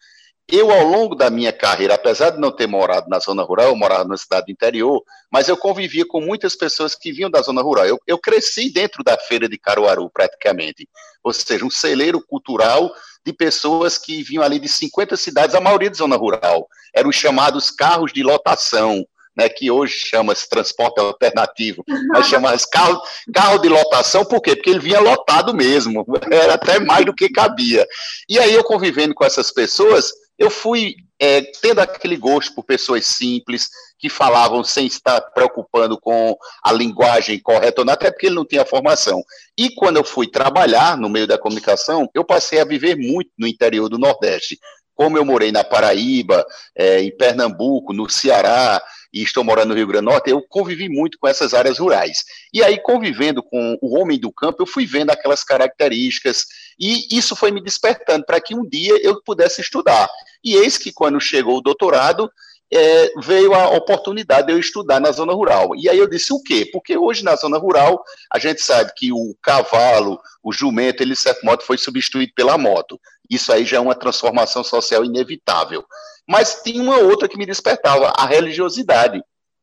[0.46, 3.76] Eu, ao longo da minha carreira, apesar de não ter morado na zona rural, eu
[3.76, 5.02] morava na cidade do interior,
[5.32, 7.86] mas eu convivia com muitas pessoas que vinham da zona rural.
[7.86, 10.86] Eu, eu cresci dentro da feira de Caruaru, praticamente.
[11.22, 15.88] Ou seja, um celeiro cultural de pessoas que vinham ali de 50 cidades, a maioria
[15.88, 16.68] de zona rural.
[16.94, 19.02] Eram os chamados carros de lotação,
[19.34, 23.02] né, que hoje chama-se transporte alternativo, mas chama carro,
[23.32, 24.54] carro de lotação, por quê?
[24.54, 27.86] Porque ele vinha lotado mesmo, era até mais do que cabia.
[28.28, 33.06] E aí eu convivendo com essas pessoas, eu fui é, tendo aquele gosto por pessoas
[33.06, 33.68] simples,
[33.98, 39.22] que falavam sem estar preocupando com a linguagem correta, até porque ele não tinha formação.
[39.56, 43.46] E quando eu fui trabalhar no meio da comunicação, eu passei a viver muito no
[43.46, 44.58] interior do Nordeste.
[44.94, 46.44] Como eu morei na Paraíba,
[46.76, 48.82] é, em Pernambuco, no Ceará,
[49.14, 52.18] e estou morando no Rio Grande do Norte, eu convivi muito com essas áreas rurais.
[52.52, 56.44] E aí, convivendo com o homem do campo, eu fui vendo aquelas características,
[56.78, 60.08] e isso foi me despertando para que um dia eu pudesse estudar.
[60.42, 62.30] E eis que, quando chegou o doutorado,
[62.72, 65.76] é, veio a oportunidade de eu estudar na zona rural.
[65.76, 66.68] E aí eu disse o quê?
[66.72, 71.20] Porque hoje na zona rural a gente sabe que o cavalo, o jumento, ele de
[71.20, 73.00] certo modo foi substituído pela moto.
[73.30, 75.84] Isso aí já é uma transformação social inevitável.
[76.28, 79.22] Mas tinha uma outra que me despertava, a religiosidade.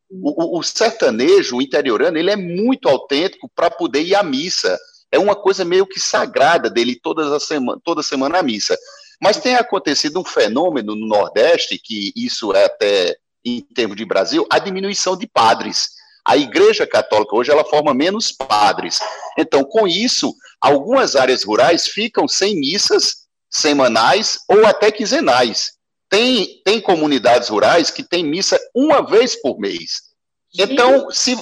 [0.10, 4.78] O, o, o sertanejo, o interiorano, ele é muito autêntico para poder ir à missa.
[5.12, 8.78] É uma coisa meio que sagrada dele toda, semana, toda semana à missa.
[9.22, 14.46] Mas tem acontecido um fenômeno no Nordeste, que isso é até em termos de Brasil,
[14.50, 15.90] a diminuição de padres.
[16.24, 19.00] A Igreja Católica hoje ela forma menos padres.
[19.38, 25.74] Então, com isso, algumas áreas rurais ficam sem missas semanais ou até quinzenais.
[26.10, 30.12] Tem, tem comunidades rurais que têm missa uma vez por mês.
[30.58, 31.36] Então, se,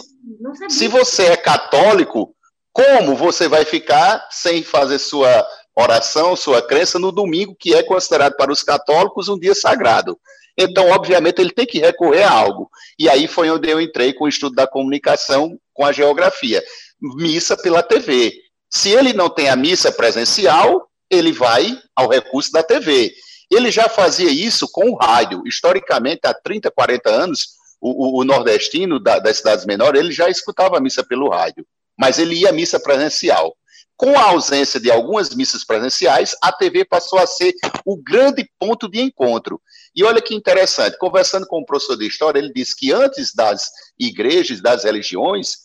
[0.70, 2.36] se você é católico,
[2.72, 8.36] como você vai ficar sem fazer sua oração, sua crença no domingo, que é considerado
[8.36, 10.18] para os católicos um dia sagrado?
[10.58, 12.70] Então, obviamente, ele tem que recorrer a algo.
[12.98, 16.62] E aí foi onde eu entrei com o estudo da comunicação com a geografia.
[17.02, 18.34] Missa pela TV.
[18.70, 23.14] Se ele não tem a missa presencial, ele vai ao recurso da TV.
[23.50, 25.42] Ele já fazia isso com o rádio.
[25.46, 27.48] Historicamente, há 30, 40 anos,
[27.82, 31.66] o, o, o nordestino da, das cidades menores, ele já escutava a missa pelo rádio,
[32.00, 33.56] mas ele ia à missa presencial.
[33.98, 37.54] Com a ausência de algumas missas presenciais, a TV passou a ser
[37.86, 39.62] o grande ponto de encontro.
[39.94, 43.70] E olha que interessante, conversando com o professor de história, ele disse que antes das
[44.00, 45.58] igrejas, das religiões,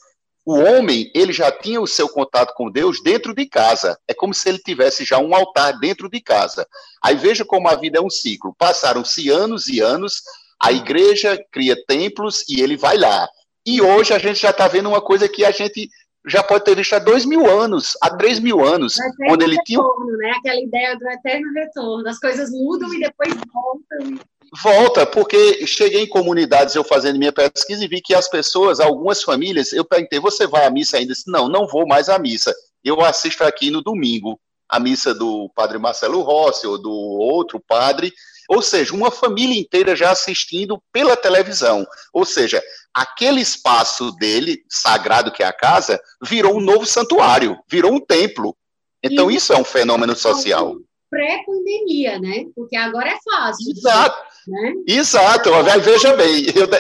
[0.44, 3.97] o homem, ele já tinha o seu contato com Deus dentro de casa.
[4.09, 6.66] É como se ele tivesse já um altar dentro de casa.
[7.03, 8.55] Aí veja como a vida é um ciclo.
[8.59, 10.23] Passaram-se anos e anos,
[10.61, 13.29] a igreja cria templos e ele vai lá.
[13.66, 15.88] E hoje a gente já está vendo uma coisa que a gente
[16.27, 20.07] já pode ter visto há dois mil anos, há três mil anos, quando ele retorno,
[20.07, 20.17] tinha.
[20.17, 20.31] Né?
[20.39, 22.09] Aquela ideia do eterno retorno.
[22.09, 24.19] As coisas mudam e depois voltam.
[24.63, 29.23] Volta, porque cheguei em comunidades eu fazendo minha pesquisa e vi que as pessoas, algumas
[29.23, 31.13] famílias, eu perguntei, você vai à missa ainda?
[31.13, 32.55] Disse, não, não vou mais à missa.
[32.83, 38.13] Eu assisto aqui no domingo a missa do padre Marcelo Rossi ou do outro padre,
[38.49, 41.87] ou seja, uma família inteira já assistindo pela televisão.
[42.13, 47.93] Ou seja, aquele espaço dele, sagrado que é a casa, virou um novo santuário, virou
[47.93, 48.57] um templo.
[49.03, 50.77] Então, isso é um fenômeno social
[51.15, 52.47] pré-pandemia, né?
[52.57, 53.71] Porque agora é fácil.
[53.71, 54.17] Exato.
[54.49, 54.73] Né?
[54.89, 55.51] Exato.
[55.81, 56.79] Veja bem, eu, de,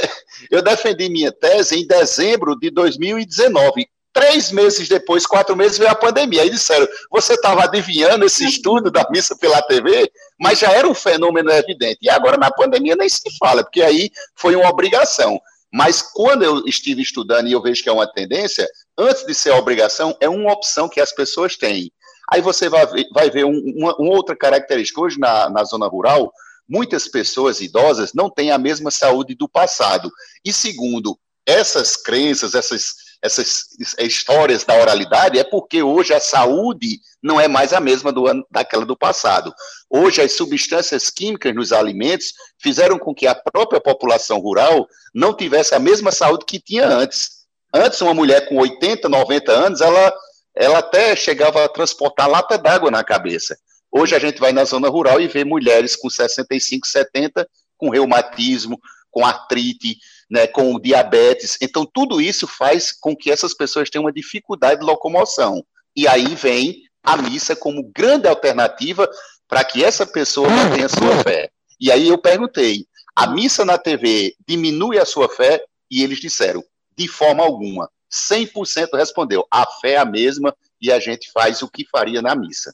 [0.50, 3.86] eu defendi minha tese em dezembro de 2019.
[4.14, 6.42] Três meses depois, quatro meses, veio a pandemia.
[6.42, 10.94] Aí disseram: você estava adivinhando esse estudo da missa pela TV, mas já era um
[10.94, 11.98] fenômeno evidente.
[12.00, 15.40] E agora, na pandemia, nem se fala, porque aí foi uma obrigação.
[15.72, 19.50] Mas quando eu estive estudando e eu vejo que é uma tendência, antes de ser
[19.50, 21.90] obrigação, é uma opção que as pessoas têm.
[22.32, 25.00] Aí você vai ver, vai ver um, uma, uma, outra característica.
[25.00, 26.32] Hoje, na, na zona rural,
[26.68, 30.08] muitas pessoas idosas não têm a mesma saúde do passado.
[30.44, 37.40] E segundo, essas crenças, essas, essas histórias da oralidade, é porque hoje a saúde não
[37.40, 39.50] é mais a mesma do daquela do passado.
[39.88, 45.74] Hoje, as substâncias químicas nos alimentos fizeram com que a própria população rural não tivesse
[45.74, 47.46] a mesma saúde que tinha antes.
[47.72, 50.14] Antes, uma mulher com 80, 90 anos, ela
[50.54, 53.56] ela até chegava a transportar lata d'água na cabeça.
[53.90, 58.78] Hoje a gente vai na zona rural e vê mulheres com 65, 70, com reumatismo,
[59.10, 59.96] com artrite,
[60.30, 61.56] né, com diabetes.
[61.60, 65.64] Então, tudo isso faz com que essas pessoas tenham uma dificuldade de locomoção.
[65.96, 69.08] E aí vem a missa como grande alternativa
[69.46, 71.50] para que essa pessoa mantenha sua fé.
[71.80, 75.62] E aí eu perguntei: a missa na TV diminui a sua fé?
[75.90, 76.64] E eles disseram:
[76.96, 77.88] de forma alguma.
[78.10, 79.44] 100% respondeu.
[79.50, 82.72] A fé é a mesma e a gente faz o que faria na missa.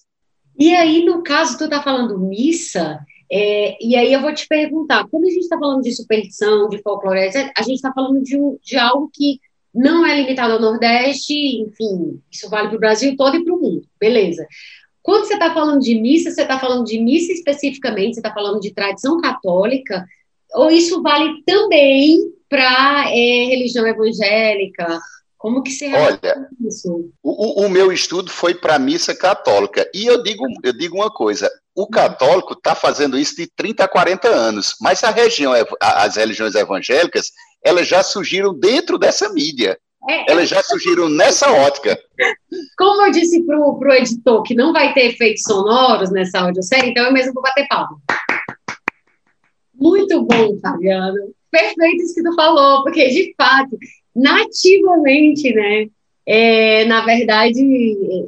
[0.59, 3.01] E aí, no caso, tu está falando missa,
[3.33, 6.83] é, e aí eu vou te perguntar, quando a gente está falando de superstição, de
[6.83, 7.21] folclore,
[7.57, 9.41] a gente está falando de, um, de algo que
[9.73, 13.61] não é limitado ao Nordeste, enfim, isso vale para o Brasil todo e para o
[13.61, 14.45] mundo, beleza.
[15.01, 18.61] Quando você está falando de missa, você está falando de missa especificamente, você está falando
[18.61, 20.05] de tradição católica,
[20.53, 25.01] ou isso vale também para é, religião evangélica?
[25.41, 27.11] Como que se Olha, isso?
[27.23, 29.91] O, o meu estudo foi para a missa católica.
[29.95, 33.89] E eu digo, eu digo uma coisa: o católico está fazendo isso de 30 a
[33.89, 37.29] 40 anos, mas a região, as religiões evangélicas,
[37.65, 39.79] elas já surgiram dentro dessa mídia.
[40.11, 41.99] É, elas já surgiram nessa ótica.
[42.77, 47.07] Como eu disse para o editor que não vai ter efeitos sonoros nessa audiosérie, então
[47.07, 47.97] eu mesmo vou bater palma.
[49.75, 51.33] Muito bom, Fabiano.
[51.51, 53.77] Perfeito isso que tu falou, porque de fato,
[54.15, 55.87] nativamente, né?
[56.27, 57.61] É, na verdade,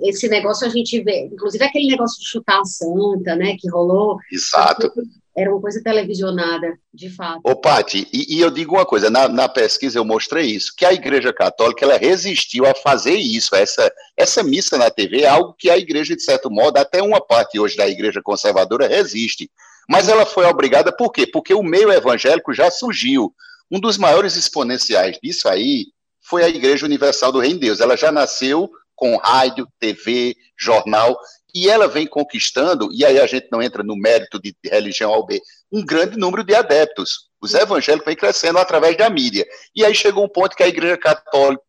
[0.02, 4.16] esse negócio a gente vê, inclusive aquele negócio de chutar a santa, né, que rolou.
[4.32, 4.90] Exato.
[5.36, 7.40] Era uma coisa televisionada, de fato.
[7.44, 10.84] Ô, Pati, e, e, eu digo uma coisa, na, na, pesquisa eu mostrei isso, que
[10.84, 15.54] a Igreja Católica, ela resistiu a fazer isso, essa, essa missa na TV é algo
[15.56, 19.50] que a Igreja, de certo modo, até uma parte hoje da Igreja Conservadora resiste.
[19.88, 21.26] Mas ela foi obrigada por quê?
[21.26, 23.32] Porque o meio evangélico já surgiu.
[23.72, 25.86] Um dos maiores exponenciais disso aí
[26.20, 27.80] foi a Igreja Universal do Reino de Deus.
[27.80, 31.18] Ela já nasceu com rádio, TV, jornal,
[31.54, 35.24] e ela vem conquistando, e aí a gente não entra no mérito de religião ao
[35.24, 35.40] B,
[35.72, 37.30] um grande número de adeptos.
[37.40, 39.46] Os evangélicos vêm crescendo através da mídia.
[39.74, 41.62] E aí chegou um ponto que a Igreja Católica,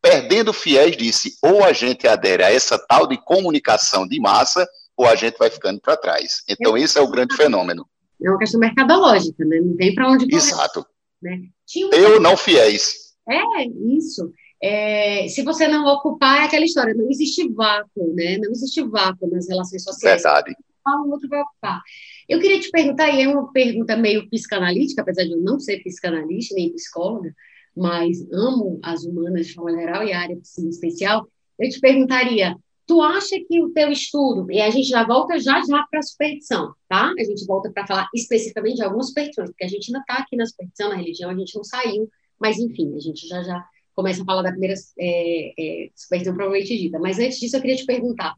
[0.00, 5.06] perdendo fiéis, disse: ou a gente adere a essa tal de comunicação de massa, ou
[5.06, 6.42] a gente vai ficando para trás.
[6.48, 7.86] Então, esse é o grande fenômeno.
[8.24, 9.60] É uma questão mercadológica, né?
[9.60, 10.36] Não tem para onde correr.
[10.36, 10.86] Exato.
[11.22, 11.40] Né?
[11.76, 11.90] Um...
[11.94, 13.14] Eu não fiéis.
[13.28, 13.64] É,
[13.96, 14.32] isso.
[14.62, 18.38] É, se você não ocupar, é aquela história, não existe vácuo, né?
[18.38, 20.22] Não existe vácuo nas relações sociais.
[20.22, 20.54] Verdade.
[20.86, 21.80] Um outro vai ocupar.
[22.28, 25.82] Eu queria te perguntar, e é uma pergunta meio psicanalítica, apesar de eu não ser
[25.82, 27.32] psicanalista nem psicóloga,
[27.76, 31.26] mas amo as humanas de forma geral e a área em especial,
[31.58, 32.56] eu te perguntaria,
[32.86, 36.02] Tu acha que o teu estudo, e a gente já volta já já para a
[36.02, 37.12] superstição, tá?
[37.16, 40.36] A gente volta para falar especificamente de algumas superstições, porque a gente ainda está aqui
[40.36, 42.08] na superstição, na religião, a gente não saiu,
[42.40, 43.64] mas enfim, a gente já já
[43.94, 46.98] começa a falar da primeira é, é, superstição provavelmente dita.
[46.98, 48.34] Mas antes disso, eu queria te perguntar,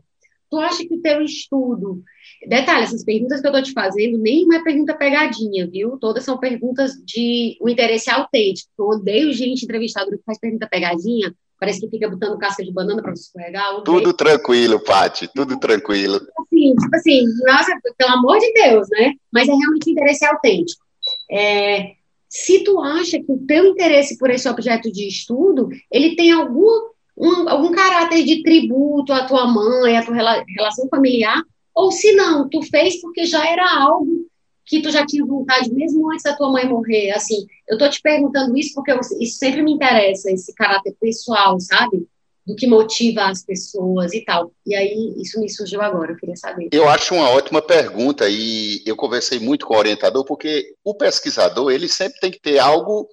[0.50, 2.02] tu acha que o teu estudo,
[2.46, 5.98] detalhe, essas perguntas que eu estou te fazendo, nenhuma é pergunta pegadinha, viu?
[5.98, 8.70] Todas são perguntas de um interesse autêntico.
[8.78, 13.02] Eu odeio gente entrevistadora que faz pergunta pegadinha, parece que fica botando casca de banana
[13.02, 13.82] para você escorregar.
[13.82, 16.16] Tudo tranquilo, Pati, tudo tranquilo.
[16.16, 19.12] Assim, tipo assim, nossa, pelo amor de Deus, né?
[19.32, 20.84] Mas é realmente interesse autêntico.
[21.30, 21.92] É,
[22.28, 26.90] se tu acha que o teu interesse por esse objeto de estudo, ele tem algum,
[27.16, 31.42] um, algum caráter de tributo à tua mãe, à tua relação familiar,
[31.74, 34.13] ou se não, tu fez porque já era algo
[34.66, 37.10] que tu já tinha vontade mesmo antes da tua mãe morrer?
[37.10, 41.58] Assim, eu tô te perguntando isso porque eu, isso sempre me interessa, esse caráter pessoal,
[41.60, 42.06] sabe?
[42.46, 44.52] Do que motiva as pessoas e tal.
[44.66, 46.68] E aí, isso me surgiu agora, eu queria saber.
[46.72, 51.70] Eu acho uma ótima pergunta e eu conversei muito com o orientador, porque o pesquisador,
[51.72, 53.08] ele sempre tem que ter algo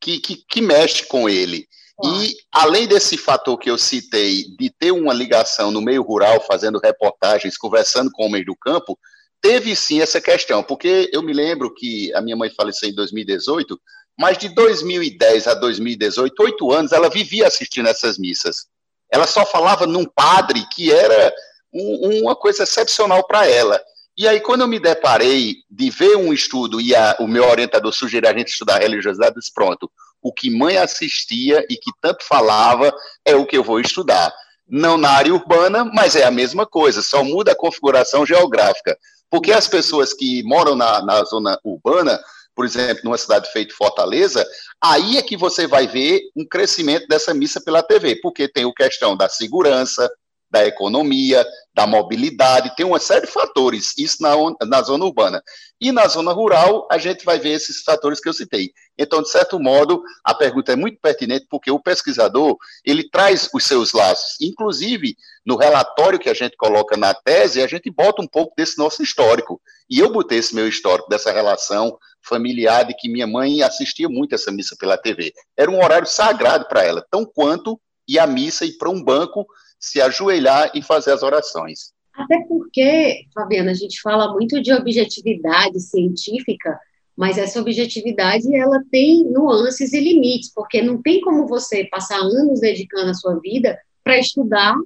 [0.00, 1.66] que, que, que mexe com ele.
[2.04, 6.78] E, além desse fator que eu citei, de ter uma ligação no meio rural, fazendo
[6.78, 8.98] reportagens, conversando com homens do campo,
[9.40, 13.78] teve sim essa questão, porque eu me lembro que a minha mãe faleceu em 2018,
[14.18, 18.66] mas de 2010 a 2018, oito anos, ela vivia assistindo essas missas.
[19.10, 21.32] Ela só falava num padre que era
[21.72, 23.80] um, uma coisa excepcional para ela.
[24.18, 27.92] E aí, quando eu me deparei de ver um estudo e a, o meu orientador
[27.92, 29.90] sugeriu a gente estudar religiosidade, disse, pronto,
[30.22, 32.92] o que mãe assistia e que tanto falava
[33.24, 34.32] é o que eu vou estudar.
[34.66, 38.98] Não na área urbana, mas é a mesma coisa, só muda a configuração geográfica.
[39.30, 42.20] Porque as pessoas que moram na, na zona urbana,
[42.54, 44.46] por exemplo, numa cidade feita Fortaleza,
[44.80, 48.72] aí é que você vai ver um crescimento dessa missa pela TV, porque tem o
[48.72, 50.10] questão da segurança,
[50.56, 54.34] da economia, da mobilidade, tem uma série de fatores, isso na,
[54.66, 55.42] na zona urbana.
[55.78, 58.70] E na zona rural, a gente vai ver esses fatores que eu citei.
[58.96, 63.64] Então, de certo modo, a pergunta é muito pertinente, porque o pesquisador, ele traz os
[63.64, 64.40] seus laços.
[64.40, 65.14] Inclusive,
[65.44, 69.02] no relatório que a gente coloca na tese, a gente bota um pouco desse nosso
[69.02, 69.60] histórico.
[69.90, 74.34] E eu botei esse meu histórico, dessa relação familiar, de que minha mãe assistia muito
[74.34, 75.34] essa missa pela TV.
[75.54, 77.78] Era um horário sagrado para ela, tão quanto
[78.08, 79.46] ir à missa e para um banco
[79.78, 81.92] se ajoelhar e fazer as orações.
[82.14, 86.78] Até porque, Fabiana, a gente fala muito de objetividade científica,
[87.16, 92.60] mas essa objetividade ela tem nuances e limites, porque não tem como você passar anos
[92.60, 94.76] dedicando a sua vida para estudar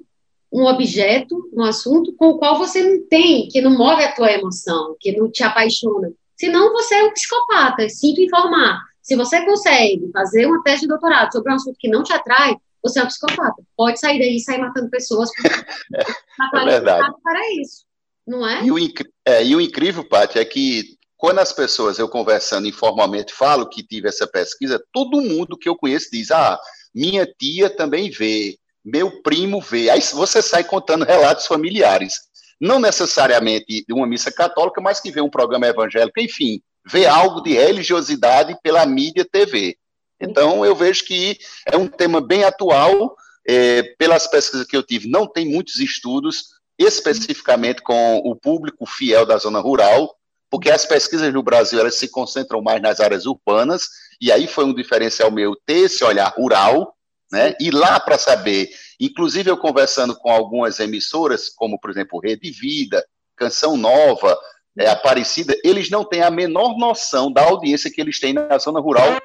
[0.53, 4.33] um objeto, um assunto com o qual você não tem, que não move a tua
[4.33, 6.13] emoção, que não te apaixona.
[6.37, 8.81] Senão você é um psicopata, sinto informar.
[9.03, 12.57] Se você consegue fazer uma tese de doutorado sobre um assunto que não te atrai,
[12.83, 13.63] você é um psicopata.
[13.77, 15.31] Pode sair daí e sair matando pessoas.
[16.55, 17.15] é verdade.
[17.23, 17.85] para isso,
[18.27, 18.65] não é?
[18.65, 18.79] E o,
[19.27, 23.83] é, e o incrível, Paty, é que quando as pessoas, eu conversando informalmente, falo que
[23.83, 26.59] tive essa pesquisa, todo mundo que eu conheço diz: ah,
[26.95, 29.91] minha tia também vê, meu primo vê.
[29.91, 32.15] Aí você sai contando relatos familiares.
[32.59, 37.43] Não necessariamente de uma missa católica, mas que vê um programa evangélico, enfim, vê algo
[37.43, 39.77] de religiosidade pela mídia TV.
[40.21, 43.17] Então, eu vejo que é um tema bem atual.
[43.49, 49.27] É, pelas pesquisas que eu tive, não tem muitos estudos especificamente com o público fiel
[49.27, 50.17] da zona rural,
[50.51, 54.65] porque as pesquisas no Brasil elas se concentram mais nas áreas urbanas, e aí foi
[54.65, 56.95] um diferencial meu ter esse olhar rural,
[57.31, 57.55] né?
[57.61, 63.05] E lá para saber, inclusive eu conversando com algumas emissoras, como por exemplo Rede Vida,
[63.37, 64.39] Canção Nova,
[64.79, 68.81] é, Aparecida, eles não têm a menor noção da audiência que eles têm na zona
[68.81, 69.19] rural.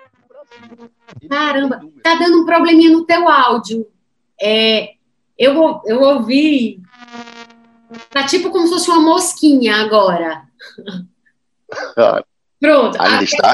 [1.30, 3.88] Caramba, tá dando um probleminha no teu áudio.
[4.42, 4.94] É,
[5.38, 6.82] eu, eu ouvi.
[8.10, 10.44] Tá tipo como se fosse uma mosquinha agora.
[12.60, 13.02] Pronto.
[13.02, 13.54] Ainda está?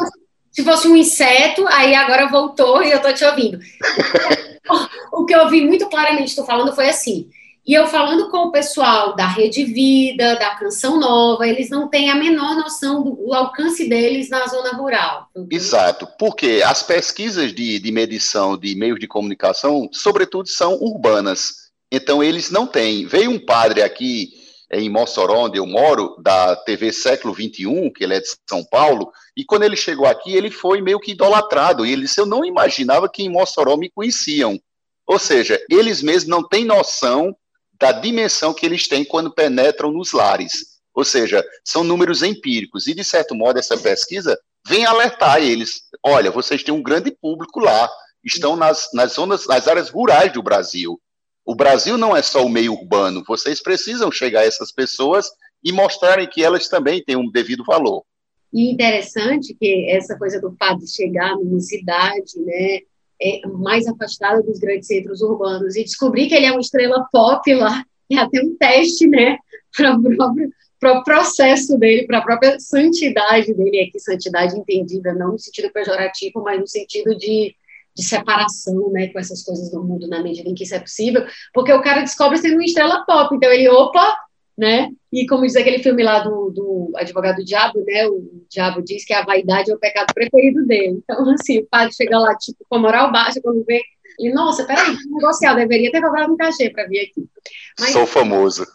[0.51, 3.59] Se fosse um inseto, aí agora voltou e eu tô te ouvindo.
[5.11, 7.29] o que eu ouvi muito claramente tu falando foi assim.
[7.65, 12.09] E eu falando com o pessoal da Rede Vida, da Canção Nova, eles não têm
[12.09, 15.27] a menor noção do, alcance deles na zona rural.
[15.49, 21.71] Exato, porque as pesquisas de, de medição de meios de comunicação, sobretudo, são urbanas.
[21.91, 23.05] Então, eles não têm.
[23.05, 24.29] Veio um padre aqui
[24.71, 29.11] em Mossoró, onde eu moro, da TV Século XXI, que ele é de São Paulo,
[29.35, 32.43] e quando ele chegou aqui, ele foi meio que idolatrado, e ele disse, eu não
[32.43, 34.59] imaginava que em Mossoró me conheciam.
[35.05, 37.35] Ou seja, eles mesmos não têm noção
[37.81, 40.79] da dimensão que eles têm quando penetram nos lares.
[40.93, 46.29] Ou seja, são números empíricos, e de certo modo essa pesquisa vem alertar eles, olha,
[46.29, 47.89] vocês têm um grande público lá,
[48.23, 51.01] estão nas, nas zonas, nas áreas rurais do Brasil,
[51.43, 55.27] o Brasil não é só o meio urbano, vocês precisam chegar a essas pessoas
[55.63, 58.03] e mostrarem que elas também têm um devido valor.
[58.53, 62.79] E interessante que essa coisa do fato de chegar numa cidade, né,
[63.21, 65.75] é mais afastada dos grandes centros urbanos.
[65.75, 69.37] E descobrir que ele é uma estrela pop lá, é até um teste, né,
[69.75, 75.39] para o próprio processo dele, para a própria santidade dele, aqui santidade entendida não no
[75.39, 77.55] sentido pejorativo, mas no sentido de
[77.95, 81.25] de separação, né, com essas coisas do mundo na medida em que isso é possível,
[81.53, 84.17] porque o cara descobre sendo uma estrela pop, então ele, opa,
[84.57, 88.81] né, e como diz aquele filme lá do, do advogado do diabo, né, o diabo
[88.81, 92.35] diz que a vaidade é o pecado preferido dele, então, assim, o padre chega lá,
[92.37, 93.81] tipo, com a moral baixa, quando vê,
[94.19, 97.27] e, nossa, peraí, negociar, deveria ter cobrado um cachê para vir aqui.
[97.79, 98.65] Mas, Sou famoso.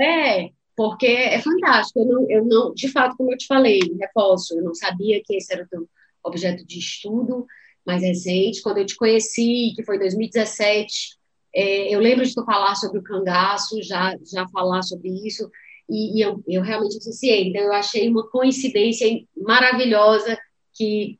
[0.00, 4.58] É, porque é fantástico, eu não, eu não, de fato, como eu te falei, reforço,
[4.58, 5.88] eu não sabia que esse era o teu
[6.24, 7.46] objeto de estudo,
[7.86, 11.16] mais recente, quando eu te conheci, que foi em 2017,
[11.54, 15.50] é, eu lembro de tu falar sobre o cangaço, já, já falar sobre isso,
[15.88, 17.48] e, e eu, eu realmente associei.
[17.48, 20.38] Então, eu achei uma coincidência maravilhosa
[20.74, 21.18] que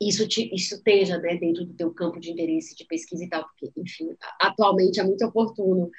[0.00, 3.44] isso, te, isso esteja né, dentro do teu campo de interesse de pesquisa e tal,
[3.44, 4.08] porque, enfim,
[4.40, 5.90] atualmente é muito oportuno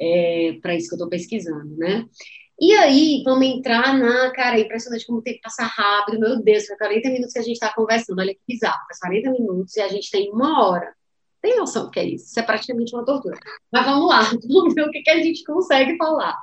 [0.00, 2.06] é, para isso que eu estou pesquisando, né?
[2.60, 4.30] E aí, vamos entrar na.
[4.32, 6.20] Cara, é impressionante como o tempo passa rápido.
[6.20, 8.18] Meu Deus, foi 40 minutos que a gente está conversando.
[8.18, 8.84] Olha que bizarro.
[8.86, 10.94] Faz 40 minutos e a gente tem uma hora.
[11.40, 12.26] Tem noção do que é isso?
[12.26, 13.38] Isso é praticamente uma tortura.
[13.72, 16.36] Mas vamos lá, vamos ver o que, que a gente consegue falar.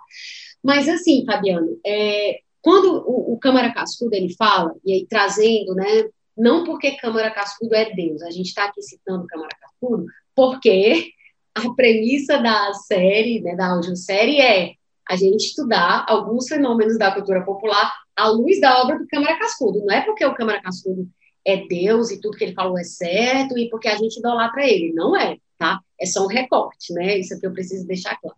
[0.64, 6.10] Mas assim, Fabiano, é, quando o, o Câmara Cascudo ele fala, e aí trazendo, né?
[6.36, 11.12] Não porque Câmara Cascudo é Deus, a gente está aqui citando Câmara Cascudo, porque
[11.56, 14.74] a premissa da série, né, da audiosérie é
[15.10, 19.84] a gente estudar alguns fenômenos da cultura popular à luz da obra do Câmara Cascudo.
[19.86, 21.08] Não é porque o Câmara Cascudo
[21.48, 24.91] é Deus e tudo que ele falou é certo e porque a gente idolatra ele.
[24.93, 25.80] Não é, tá?
[26.00, 27.18] É só um recorte, né?
[27.18, 28.38] Isso é que eu preciso deixar claro.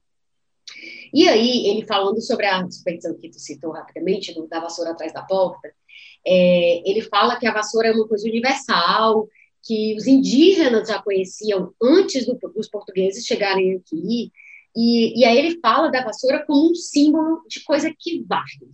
[1.12, 5.24] E aí, ele falando sobre a suspeição que tu citou rapidamente, da vassoura atrás da
[5.24, 5.74] porta,
[6.24, 9.28] é, ele fala que a vassoura é uma coisa universal,
[9.64, 14.32] que os indígenas já conheciam antes do, dos portugueses chegarem aqui,
[14.76, 18.70] e, e aí ele fala da vassoura como um símbolo de coisa que varre,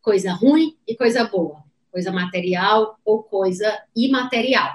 [0.00, 1.63] coisa ruim e coisa boa,
[1.94, 4.74] coisa material ou coisa imaterial.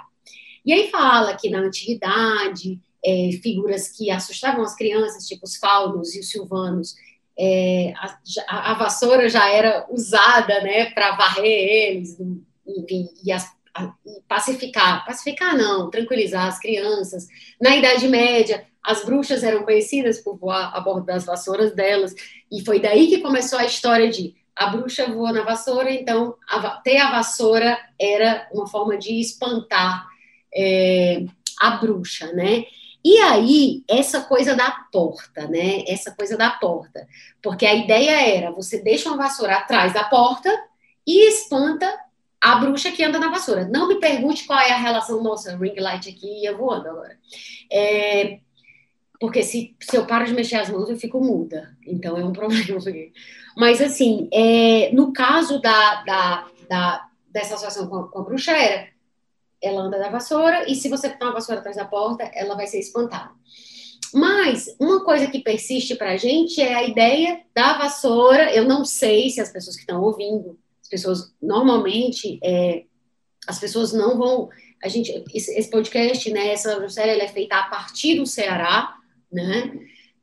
[0.65, 6.15] E aí fala que na antiguidade, é, figuras que assustavam as crianças, tipo os faunos
[6.15, 6.95] e os silvanos,
[7.37, 7.91] é,
[8.47, 12.17] a, a, vassoura já era usada né, para varrer eles
[12.65, 15.05] e, e, as, a, e pacificar.
[15.05, 17.27] Pacificar não, tranquilizar as crianças.
[17.59, 22.15] Na Idade Média, as bruxas eram conhecidas por voar a bordo das vassouras delas,
[22.49, 26.69] e foi daí que começou a história de a bruxa voa na vassoura, então a,
[26.81, 30.05] ter a vassoura era uma forma de espantar
[30.53, 31.23] é,
[31.61, 32.65] a bruxa, né?
[33.03, 35.85] E aí, essa coisa da porta, né?
[35.87, 37.07] Essa coisa da porta.
[37.41, 40.49] Porque a ideia era, você deixa uma vassoura atrás da porta
[41.07, 41.97] e espanta
[42.41, 43.65] a bruxa que anda na vassoura.
[43.65, 47.17] Não me pergunte qual é a relação, nossa, ring light aqui ia voando agora.
[47.71, 48.39] É,
[49.19, 51.75] porque se, se eu paro de mexer as mãos, eu fico muda.
[51.85, 52.79] Então é um problema.
[53.57, 58.51] Mas, assim, é, no caso da, da, da, dessa associação com a, com a bruxa,
[58.51, 58.87] era
[59.61, 62.65] ela anda na vassoura, e se você botar uma vassoura atrás da porta, ela vai
[62.65, 63.31] ser espantada.
[64.13, 68.51] Mas uma coisa que persiste para a gente é a ideia da vassoura.
[68.53, 72.85] Eu não sei se as pessoas que estão ouvindo, as pessoas normalmente, é,
[73.47, 74.49] as pessoas não vão.
[74.83, 78.95] A gente, esse podcast, né, essa série, ela é feita a partir do Ceará,
[79.31, 79.71] né?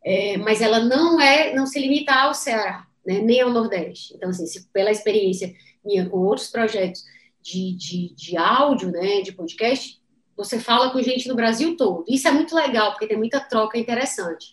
[0.04, 4.14] É, mas ela não é, não se limita ao Ceará, né, nem ao Nordeste.
[4.14, 5.52] Então, assim, se, pela experiência
[5.84, 7.02] minha com outros projetos
[7.42, 10.00] de, de, de áudio, né, de podcast,
[10.36, 12.04] você fala com gente no Brasil todo.
[12.08, 14.52] Isso é muito legal, porque tem muita troca interessante.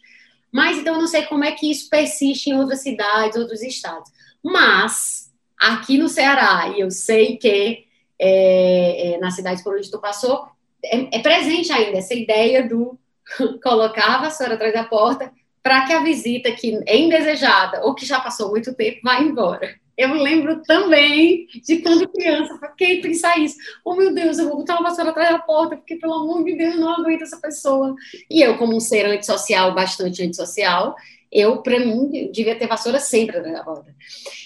[0.51, 4.11] Mas então eu não sei como é que isso persiste em outras cidades, outros estados.
[4.43, 7.85] Mas aqui no Ceará, e eu sei que
[8.19, 10.47] é, é, nas cidades por onde tu passou,
[10.85, 12.97] é, é presente ainda essa ideia do
[13.63, 18.05] colocar a vassoura atrás da porta para que a visita que é indesejada ou que
[18.05, 19.81] já passou muito tempo vá embora.
[19.97, 23.55] Eu lembro também de quando criança, fiquei pensar isso.
[23.85, 26.57] Oh, meu Deus, eu vou botar uma vassoura atrás da porta, porque, pelo amor de
[26.57, 27.95] Deus, não aguento essa pessoa.
[28.29, 30.95] E eu, como um ser antissocial, bastante antissocial,
[31.31, 33.95] eu, para mim, devia ter vassoura sempre atrás da porta.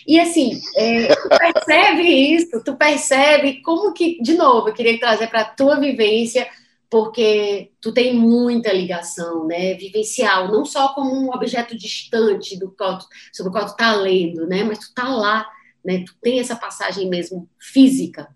[0.06, 5.28] E, assim, é, tu percebe isso, tu percebe como que, de novo, eu queria trazer
[5.28, 6.46] para a tua vivência
[6.90, 12.98] porque tu tem muita ligação, né, vivencial, não só como um objeto distante do qual
[13.00, 15.46] tu, sobre o qual tu tá lendo, né, mas tu tá lá,
[15.84, 18.34] né, tu tem essa passagem mesmo física,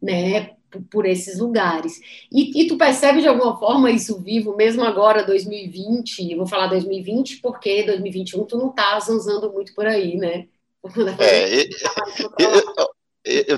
[0.00, 2.00] né, por, por esses lugares.
[2.30, 6.68] E, e, tu percebe de alguma forma isso vivo, mesmo agora, 2020, eu vou falar
[6.68, 10.46] 2020 porque 2021 tu não tá zanzando muito por aí, né?
[11.18, 11.68] É, eu,
[12.38, 12.88] eu,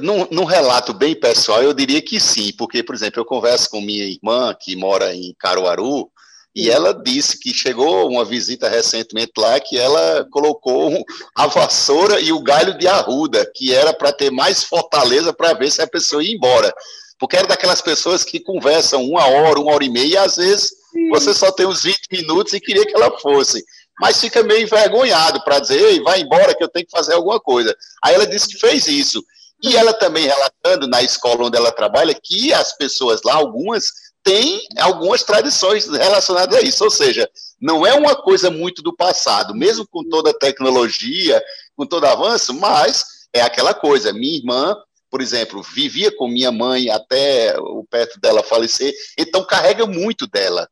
[0.03, 3.81] num, num, relato bem pessoal, eu diria que sim, porque, por exemplo, eu converso com
[3.81, 6.11] minha irmã, que mora em Caruaru,
[6.55, 11.05] e ela disse que chegou uma visita recentemente lá que ela colocou
[11.37, 15.71] a vassoura e o galho de arruda, que era para ter mais fortaleza para ver
[15.71, 16.75] se a pessoa ia embora.
[17.19, 20.73] Porque era daquelas pessoas que conversam uma hora, uma hora e meia, e às vezes
[20.91, 21.09] Sim.
[21.11, 23.65] você só tem uns 20 minutos e queria que ela fosse.
[24.01, 27.39] Mas fica meio envergonhado para dizer, ei, vai embora que eu tenho que fazer alguma
[27.39, 27.77] coisa.
[28.03, 29.23] Aí ela disse que fez isso.
[29.63, 33.93] E ela também relatando na escola onde ela trabalha que as pessoas lá, algumas,
[34.23, 37.29] têm algumas tradições relacionadas a isso, ou seja,
[37.61, 41.43] não é uma coisa muito do passado, mesmo com toda a tecnologia,
[41.77, 43.05] com todo avanço, mas
[43.35, 44.13] é aquela coisa.
[44.13, 44.77] Minha irmã,
[45.11, 50.69] por exemplo, vivia com minha mãe até o perto dela falecer, então carrega muito dela.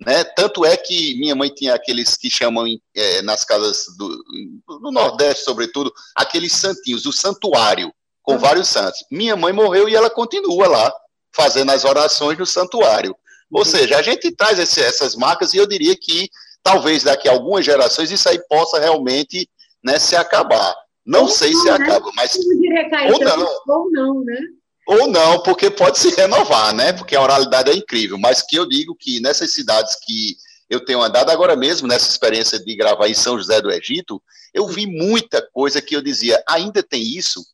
[0.00, 0.24] Né?
[0.24, 2.66] Tanto é que minha mãe tinha aqueles que chamam
[2.96, 4.08] é, nas casas do,
[4.80, 7.92] do Nordeste, sobretudo, aqueles santinhos, o santuário
[8.24, 9.04] com vários santos.
[9.10, 10.92] Minha mãe morreu e ela continua lá,
[11.32, 13.14] fazendo as orações no santuário.
[13.52, 13.64] Ou uhum.
[13.64, 16.28] seja, a gente traz esse, essas marcas e eu diria que
[16.62, 19.48] talvez daqui a algumas gerações isso aí possa realmente
[19.84, 20.74] né, se acabar.
[21.06, 21.72] Não ou sei não, se né?
[21.74, 22.34] acaba, mas.
[23.12, 23.48] Ou não.
[23.68, 24.40] Ou não, né?
[24.86, 26.92] Ou não, porque pode se renovar, né?
[26.94, 28.18] Porque a oralidade é incrível.
[28.18, 30.36] Mas que eu digo que nessas cidades que
[30.68, 34.20] eu tenho andado agora mesmo, nessa experiência de gravar em São José do Egito,
[34.52, 37.44] eu vi muita coisa que eu dizia, ainda tem isso?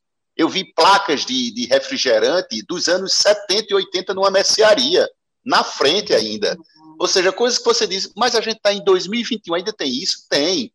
[0.41, 5.07] Eu vi placas de, de refrigerante dos anos 70 e 80 numa mercearia,
[5.45, 6.57] na frente ainda.
[6.99, 10.25] Ou seja, coisas que você diz, mas a gente está em 2021, ainda tem isso?
[10.27, 10.73] Tem.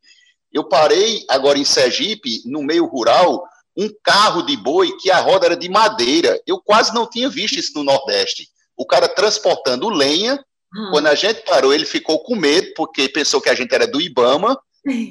[0.52, 3.44] Eu parei agora em Sergipe, no meio rural,
[3.76, 6.40] um carro de boi que a roda era de madeira.
[6.46, 8.48] Eu quase não tinha visto isso no Nordeste.
[8.76, 10.38] O cara transportando lenha.
[10.72, 10.90] Hum.
[10.92, 14.00] Quando a gente parou, ele ficou com medo, porque pensou que a gente era do
[14.00, 14.56] Ibama,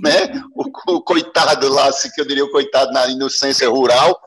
[0.01, 0.41] né?
[0.55, 4.17] O, o coitado lá, assim, que eu diria o coitado na inocência rural,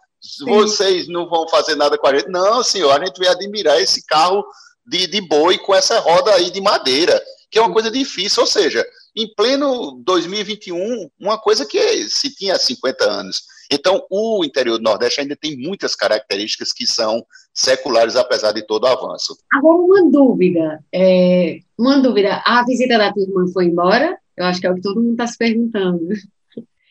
[0.46, 2.28] vocês não vão fazer nada com a gente.
[2.28, 4.44] Não, senhor, a gente vai admirar esse carro
[4.86, 8.46] de, de boi com essa roda aí de madeira, que é uma coisa difícil, ou
[8.46, 8.84] seja,
[9.16, 13.42] em pleno 2021, uma coisa que se tinha 50 anos.
[13.70, 18.84] Então, o interior do Nordeste ainda tem muitas características que são seculares, apesar de todo
[18.84, 19.36] o avanço.
[19.52, 20.82] Agora, uma dúvida.
[20.92, 22.42] É, uma dúvida.
[22.46, 24.18] A visita da tua irmã foi embora?
[24.36, 26.08] Eu acho que é o que todo mundo está se perguntando.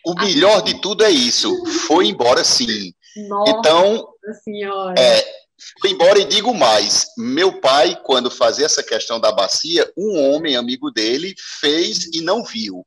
[0.06, 1.52] O melhor de tudo é isso.
[1.88, 2.94] Foi embora, sim.
[3.28, 4.08] Nossa então,
[4.44, 5.00] senhora.
[5.00, 5.26] É,
[5.82, 7.08] fui embora e digo mais.
[7.18, 12.44] Meu pai, quando fazia essa questão da bacia, um homem amigo dele fez e não
[12.44, 12.86] viu.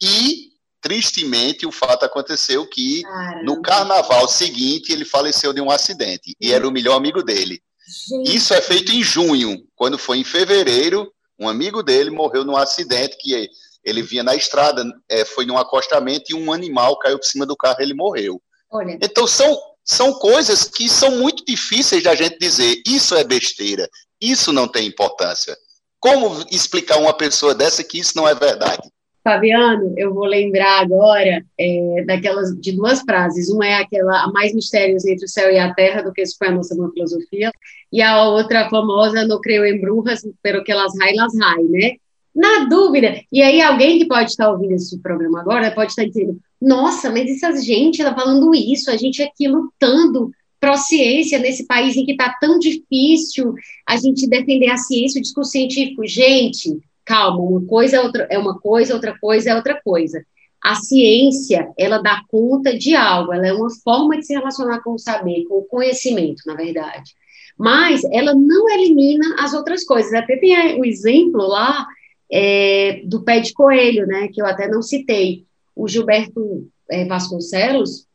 [0.00, 3.42] E, tristemente, o fato aconteceu que Caramba.
[3.42, 6.34] no carnaval seguinte ele faleceu de um acidente.
[6.40, 7.60] E era o melhor amigo dele.
[8.08, 8.36] Gente.
[8.36, 9.66] Isso é feito em junho.
[9.74, 13.48] Quando foi em fevereiro, um amigo dele morreu num acidente que
[13.84, 17.56] ele vinha na estrada, é, foi num acostamento e um animal caiu por cima do
[17.56, 18.40] carro e ele morreu.
[18.70, 18.98] Olha.
[19.02, 23.88] Então, são, são coisas que são muito difíceis de a gente dizer, isso é besteira,
[24.20, 25.56] isso não tem importância.
[26.00, 28.88] Como explicar uma pessoa dessa que isso não é verdade?
[29.24, 33.50] Fabiano, eu vou lembrar agora é, daquelas de duas frases.
[33.50, 36.36] Uma é aquela há mais mistérios entre o céu e a terra do que isso
[36.38, 37.52] foi a nossa filosofia,
[37.92, 41.96] e a outra famosa, no creio em brujas, pero que las rai, las rai, né?
[42.34, 46.38] Na dúvida, e aí alguém que pode estar ouvindo esse programa agora pode estar dizendo,
[46.60, 50.30] nossa, mas essa gente está falando isso, a gente aqui lutando
[50.60, 53.54] pró-ciência nesse país em que está tão difícil
[53.86, 56.06] a gente defender a ciência, o discurso científico.
[56.06, 60.24] Gente, calma, uma coisa é, outra, é uma coisa, outra coisa é outra coisa.
[60.62, 64.94] A ciência, ela dá conta de algo, ela é uma forma de se relacionar com
[64.94, 67.12] o saber, com o conhecimento, na verdade.
[67.56, 70.12] Mas ela não elimina as outras coisas.
[70.12, 71.86] Até tem o exemplo lá
[72.30, 75.47] é, do pé de coelho, né, que eu até não citei.
[75.78, 78.08] O Gilberto é, Vasconcelos,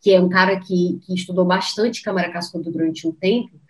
[0.00, 3.60] que é um cara que, que estudou bastante Câmara Cascudo durante um tempo,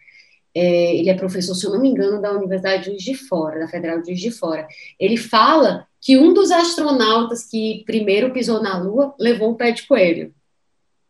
[0.55, 3.59] é, ele é professor, se eu não me engano, da Universidade de Juiz de Fora,
[3.59, 4.69] da Federal de Juiz de Fora.
[5.01, 9.83] Ele fala que um dos astronautas que primeiro pisou na Lua levou um pé de
[9.83, 10.33] coelho.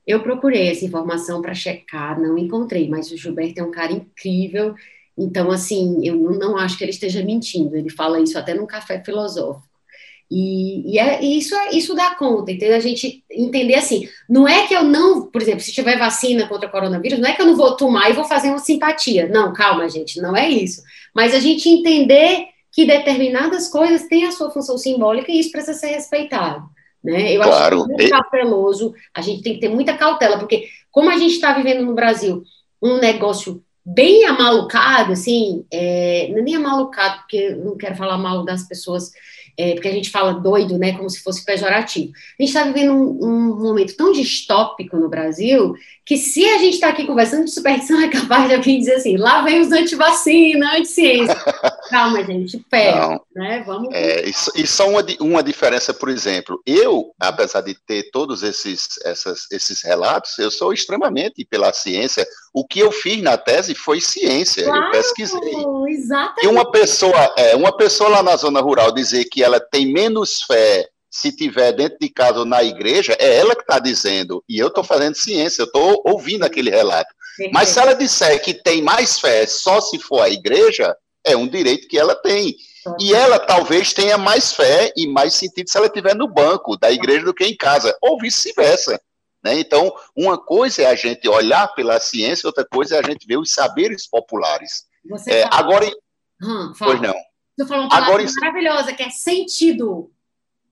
[0.07, 4.75] Eu procurei essa informação para checar, não encontrei, mas o Gilberto é um cara incrível,
[5.17, 9.03] então, assim, eu não acho que ele esteja mentindo, ele fala isso até num café
[9.05, 9.74] filosófico.
[10.31, 12.77] E, e, é, e isso, é, isso dá conta, entendeu?
[12.77, 16.69] A gente entender assim, não é que eu não, por exemplo, se tiver vacina contra
[16.69, 19.29] o coronavírus, não é que eu não vou tomar e vou fazer uma simpatia.
[19.29, 20.83] Não, calma, gente, não é isso.
[21.15, 25.79] Mas a gente entender que determinadas coisas têm a sua função simbólica e isso precisa
[25.79, 26.65] ser respeitado.
[27.03, 27.33] Né?
[27.35, 27.77] Eu claro.
[27.77, 31.19] acho que é muito cauteloso, a gente tem que ter muita cautela, porque como a
[31.19, 32.43] gente está vivendo no Brasil
[32.83, 38.17] um negócio bem amalucado, assim, é, não é nem amalucado, porque eu não quero falar
[38.17, 39.11] mal das pessoas
[39.57, 42.13] é, porque a gente fala doido, né, como se fosse pejorativo.
[42.39, 45.75] A gente está vivendo um, um, momento tão distópico no Brasil
[46.05, 49.17] que se a gente está aqui conversando de superstição, é capaz de alguém dizer assim,
[49.17, 51.35] lá vem os anti-vacina, anti-ciência.
[51.89, 53.89] Calma, gente, pera, né, vamos...
[53.93, 59.51] É, e, só uma, uma diferença, por exemplo, eu, apesar de ter todos esses, essas,
[59.51, 64.63] esses relatos, eu sou extremamente pela ciência, o que eu fiz na tese foi ciência,
[64.63, 65.55] claro, eu pesquisei.
[65.89, 66.45] Exatamente.
[66.45, 70.41] E uma pessoa, é, uma pessoa lá na zona rural dizer que ela tem menos
[70.43, 74.43] fé se tiver dentro de casa ou na igreja, é ela que está dizendo.
[74.49, 77.13] E eu estou fazendo ciência, eu estou ouvindo aquele relato.
[77.53, 81.49] Mas se ela disser que tem mais fé só se for a igreja, é um
[81.49, 82.55] direito que ela tem.
[83.01, 86.93] E ela talvez tenha mais fé e mais sentido se ela estiver no banco da
[86.93, 89.01] igreja do que em casa, ou vice-versa.
[89.45, 89.61] Né?
[89.61, 93.37] Então, uma coisa é a gente olhar pela ciência, outra coisa é a gente ver
[93.37, 94.87] os saberes populares.
[95.29, 95.87] É, agora,
[96.43, 97.15] hum, pois não.
[97.57, 100.11] Você falou uma palavra Agora, maravilhosa, que é sentido.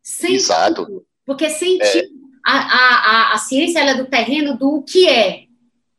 [0.02, 0.36] Sentido.
[0.36, 1.06] Exato.
[1.26, 2.08] Porque sentido.
[2.18, 2.22] É.
[2.44, 5.44] A, a, a, a ciência é do terreno do que é,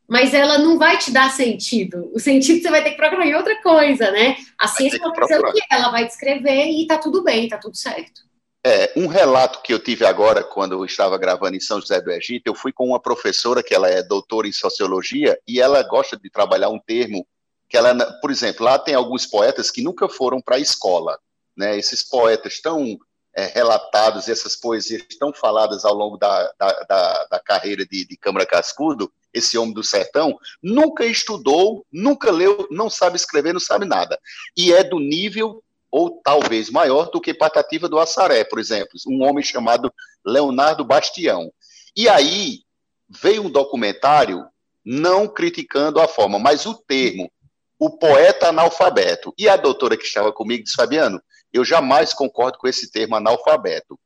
[0.10, 2.12] mas ela não vai te dar sentido.
[2.14, 4.36] O sentido você vai ter que procurar em outra coisa, né?
[4.60, 7.58] A ciência vai dizer o que é, ela vai descrever e tá tudo bem, tá
[7.58, 8.24] tudo certo.
[8.66, 12.12] É, um relato que eu tive agora, quando eu estava gravando em São José do
[12.12, 16.16] Egito, eu fui com uma professora que ela é doutora em sociologia e ela gosta
[16.16, 17.28] de trabalhar um termo
[17.68, 21.20] que ela, por exemplo, lá tem alguns poetas que nunca foram para a escola,
[21.58, 21.78] né?
[21.78, 22.98] Esses poetas tão
[23.36, 28.16] é, relatados, essas poesias tão faladas ao longo da, da, da, da carreira de, de
[28.16, 33.86] Câmara Cascudo, esse homem do sertão, nunca estudou, nunca leu, não sabe escrever, não sabe
[33.86, 34.20] nada.
[34.56, 39.24] E é do nível, ou talvez maior, do que Patativa do Assaré, por exemplo, um
[39.24, 39.94] homem chamado
[40.26, 41.52] Leonardo Bastião.
[41.96, 42.62] E aí
[43.08, 44.44] veio um documentário
[44.84, 47.32] não criticando a forma, mas o termo
[47.78, 49.34] o poeta analfabeto.
[49.38, 51.22] E a doutora que estava comigo disse, Fabiano,
[51.52, 54.00] eu jamais concordo com esse termo analfabeto.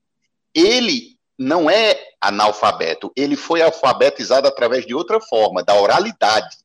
[0.53, 6.57] Ele não é analfabeto, ele foi alfabetizado através de outra forma, da oralidade.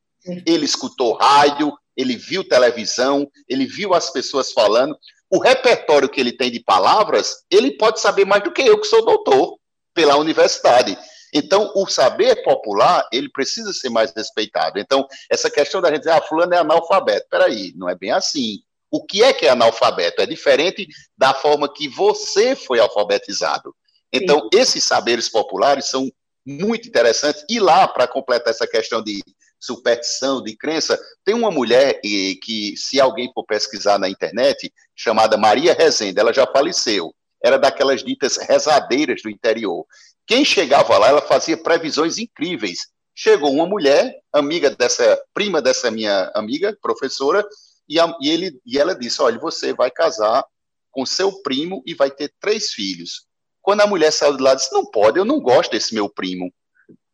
[0.46, 4.97] Ele escutou rádio, ele viu televisão, ele viu as pessoas falando.
[5.30, 8.86] O repertório que ele tem de palavras, ele pode saber mais do que eu, que
[8.86, 9.59] sou doutor
[9.95, 10.97] pela universidade.
[11.32, 14.78] Então, o saber popular, ele precisa ser mais respeitado.
[14.78, 17.26] Então, essa questão da gente dizer, ah, fulano é analfabeto.
[17.30, 18.59] Peraí, não é bem assim.
[18.90, 20.20] O que é que é analfabeto?
[20.20, 20.86] É diferente
[21.16, 23.74] da forma que você foi alfabetizado.
[24.12, 24.61] Então, Sim.
[24.61, 26.11] esses saberes populares são
[26.47, 27.43] muito interessantes.
[27.49, 29.22] E lá, para completar essa questão de
[29.62, 35.72] superstição, de crença, tem uma mulher que, se alguém for pesquisar na internet, chamada Maria
[35.72, 37.14] Rezende, ela já faleceu.
[37.42, 39.86] Era daquelas ditas rezadeiras do interior.
[40.26, 42.80] Quem chegava lá, ela fazia previsões incríveis.
[43.14, 47.46] Chegou uma mulher, amiga dessa, prima dessa minha amiga, professora,
[47.88, 50.44] e, a, e, ele, e ela disse: Olha, você vai casar
[50.90, 53.26] com seu primo e vai ter três filhos.
[53.60, 56.52] Quando a mulher saiu de lá, disse: Não pode, eu não gosto desse meu primo.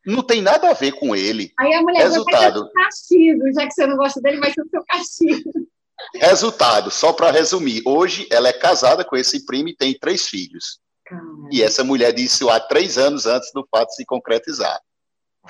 [0.09, 1.53] Não tem nada a ver com ele.
[1.61, 2.71] Aí a mulher Resultado.
[2.73, 5.51] vai castigo, já que você não gosta dele, vai ser o seu castigo.
[6.15, 10.81] Resultado, só para resumir, hoje ela é casada com esse primo e tem três filhos.
[11.05, 11.51] Caramba.
[11.53, 14.81] E essa mulher disse isso há três anos antes do fato se concretizar.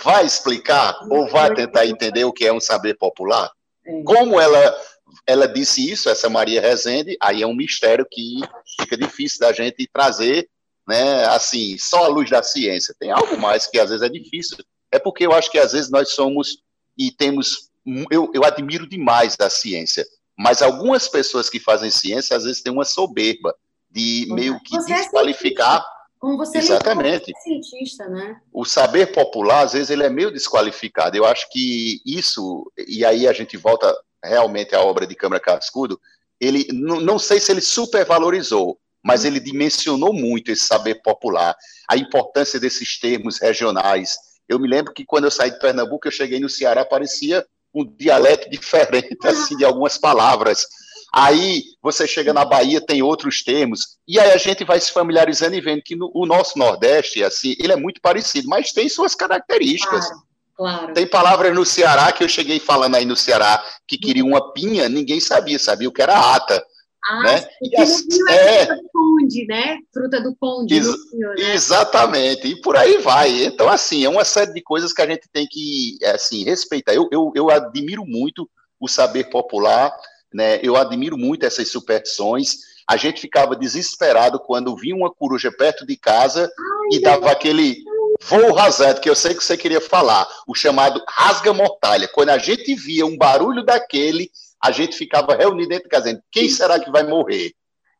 [0.02, 3.52] Vai explicar ou vai tentar entender o que é um saber popular?
[3.86, 4.02] É.
[4.02, 4.76] Como ela,
[5.24, 8.40] ela disse isso, essa Maria Rezende, aí é um mistério que
[8.80, 10.48] fica difícil da gente trazer
[10.88, 12.94] né, assim, só à luz da ciência.
[12.98, 14.56] Tem algo mais que às vezes é difícil.
[14.90, 16.62] É porque eu acho que às vezes nós somos
[16.96, 17.68] e temos.
[18.10, 22.72] Eu, eu admiro demais a ciência, mas algumas pessoas que fazem ciência às vezes têm
[22.72, 23.54] uma soberba
[23.90, 25.80] de meio que você é desqualificar.
[25.80, 27.32] É como você Exatamente.
[27.36, 28.40] É cientista, né?
[28.52, 31.16] O saber popular, às vezes, ele é meio desqualificado.
[31.16, 36.00] Eu acho que isso, e aí a gente volta realmente à obra de Câmara Cascudo,
[36.40, 38.78] ele, não sei se ele supervalorizou,
[39.08, 41.56] mas ele dimensionou muito esse saber popular,
[41.88, 44.18] a importância desses termos regionais.
[44.46, 47.42] Eu me lembro que quando eu saí de Pernambuco, eu cheguei no Ceará, parecia
[47.74, 50.66] um dialeto diferente assim de algumas palavras.
[51.10, 55.54] Aí você chega na Bahia, tem outros termos, e aí a gente vai se familiarizando
[55.54, 59.14] e vendo que no, o nosso Nordeste, assim, ele é muito parecido, mas tem suas
[59.14, 60.06] características.
[60.06, 60.22] Claro,
[60.54, 60.92] claro.
[60.92, 64.86] Tem palavras no Ceará que eu cheguei falando aí no Ceará que queria uma pinha,
[64.86, 66.62] ninguém sabia, sabia o que era ata.
[67.06, 67.48] Ah, né?
[67.62, 69.78] E as, é, fruta do conde, né?
[69.92, 70.74] Fruta do conde.
[70.74, 71.54] Ex né?
[71.54, 73.44] Exatamente, e por aí vai.
[73.44, 76.92] Então, assim, é uma série de coisas que a gente tem que é, assim, respeitar.
[76.94, 78.48] Eu, eu, eu admiro muito
[78.80, 79.92] o saber popular,
[80.32, 80.60] né?
[80.62, 82.56] Eu admiro muito essas superstições.
[82.88, 87.82] A gente ficava desesperado quando vinha uma coruja perto de casa Ai, e dava aquele
[88.20, 92.08] voo rasante, que eu sei que você queria falar, o chamado rasga-mortalha.
[92.08, 94.30] Quando a gente via um barulho daquele,
[94.62, 97.52] a gente ficava reunido dentro de casa, dizendo, quem será que vai morrer?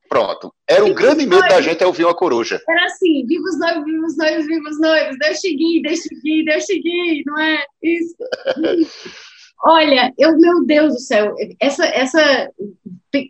[0.08, 0.52] Pronto.
[0.66, 2.60] Era o grande medo da gente é ouvir uma coruja.
[2.66, 7.38] Era assim, vivos noivos, vivos noivos, vivos noivos, Deus seguir, Deus seguir, Deus seguir, não
[7.38, 7.64] é?
[7.82, 8.16] Isso.
[9.64, 12.48] Olha, eu, meu Deus do céu, essa, essa,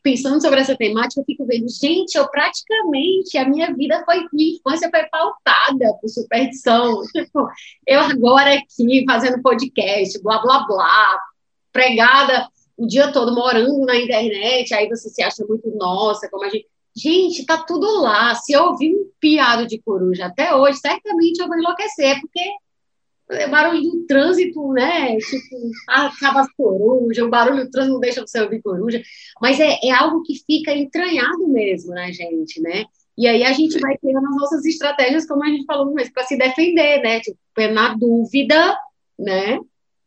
[0.03, 4.57] pensando sobre essa temática, eu fico vendo, gente, eu praticamente, a minha vida foi, minha
[4.57, 7.01] infância foi pautada por superstição.
[7.13, 7.49] Tipo,
[7.87, 11.19] eu agora aqui fazendo podcast, blá, blá, blá,
[11.73, 12.47] pregada
[12.79, 16.67] o dia todo morando na internet, aí você se acha muito nossa, como a gente.
[16.97, 18.35] Gente, tá tudo lá.
[18.35, 22.41] Se eu ouvir um piado de coruja até hoje, certamente eu vou enlouquecer, porque
[23.31, 25.17] é barulho do trânsito, né?
[25.19, 29.03] Tipo, acaba as corujas, o barulho do trânsito não deixa você ouvir coruja.
[29.41, 32.85] Mas é, é algo que fica entranhado mesmo na gente, né?
[33.17, 36.25] E aí a gente vai ter as nossas estratégias, como a gente falou no para
[36.25, 37.21] se defender, né?
[37.21, 37.39] Tipo,
[37.73, 38.77] na dúvida,
[39.19, 39.59] né?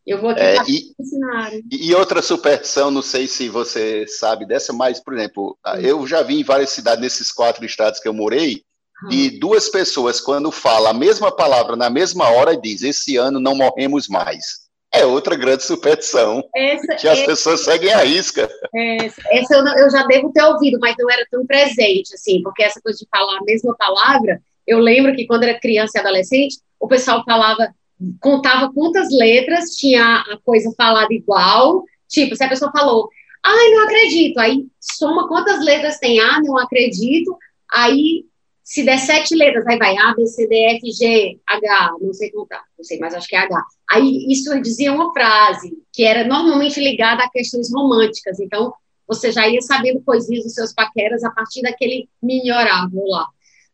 [0.06, 5.00] Eu vou aqui é, e, e outra superstição, não sei se você sabe dessa, mas,
[5.00, 8.64] por exemplo, eu já vi em várias cidades, nesses quatro estados que eu morei,
[9.10, 13.56] de duas pessoas, quando falam a mesma palavra na mesma hora, diz: Esse ano não
[13.56, 14.62] morremos mais.
[14.94, 16.44] É outra grande superstição.
[16.54, 18.50] Essa, que as essa, pessoas seguem a risca.
[18.76, 22.42] Essa, essa eu, não, eu, já devo ter ouvido, mas não era tão presente, assim,
[22.44, 26.02] porque essa coisa de falar a mesma palavra, eu lembro que quando era criança e
[26.02, 27.74] adolescente, o pessoal falava
[28.20, 31.84] contava quantas letras tinha a coisa falada igual.
[32.08, 33.10] Tipo, se a pessoa falou,
[33.44, 37.36] ai, não acredito, aí soma quantas letras tem, ah, não acredito,
[37.72, 38.26] aí
[38.64, 42.32] se der sete letras, aí vai A, B, C, D, F, G, H, não sei
[42.32, 43.64] contar, não sei, mas acho que é H.
[43.90, 48.74] Aí isso dizia uma frase que era normalmente ligada a questões românticas, então
[49.08, 53.28] você já ia sabendo coisinhas dos seus paqueras a partir daquele mini oráculo lá.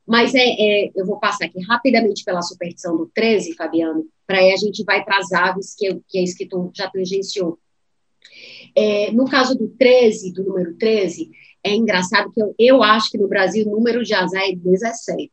[0.07, 4.51] Mas é, é, eu vou passar aqui rapidamente pela superstição do 13, Fabiano, para aí
[4.51, 7.57] a gente vai para as aves, que, é que tu já tangenciou.
[8.75, 11.31] É, no caso do 13, do número 13,
[11.63, 15.29] é engraçado que eu, eu acho que no Brasil o número de azar é 17,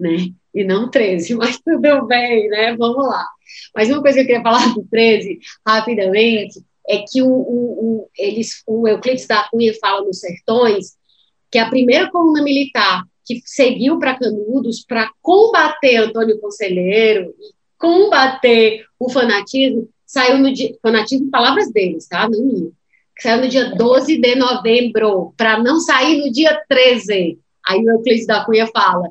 [0.00, 0.30] né?
[0.54, 2.74] E não 13, mas tudo bem, né?
[2.76, 3.24] Vamos lá.
[3.74, 8.10] Mas uma coisa que eu queria falar do 13, rapidamente, é que o, o, o,
[8.16, 10.96] eles, o Euclides da Cunha fala nos Sertões
[11.50, 18.84] que a primeira coluna militar que seguiu para Canudos para combater Antônio Conselheiro e combater
[18.98, 20.76] o fanatismo, saiu no dia.
[20.82, 22.28] Fanatismo, palavras deles, tá?
[22.28, 22.70] Não minha.
[23.20, 27.38] Saiu no dia 12 de novembro, para não sair no dia 13.
[27.66, 29.08] Aí o Euclides da Cunha fala,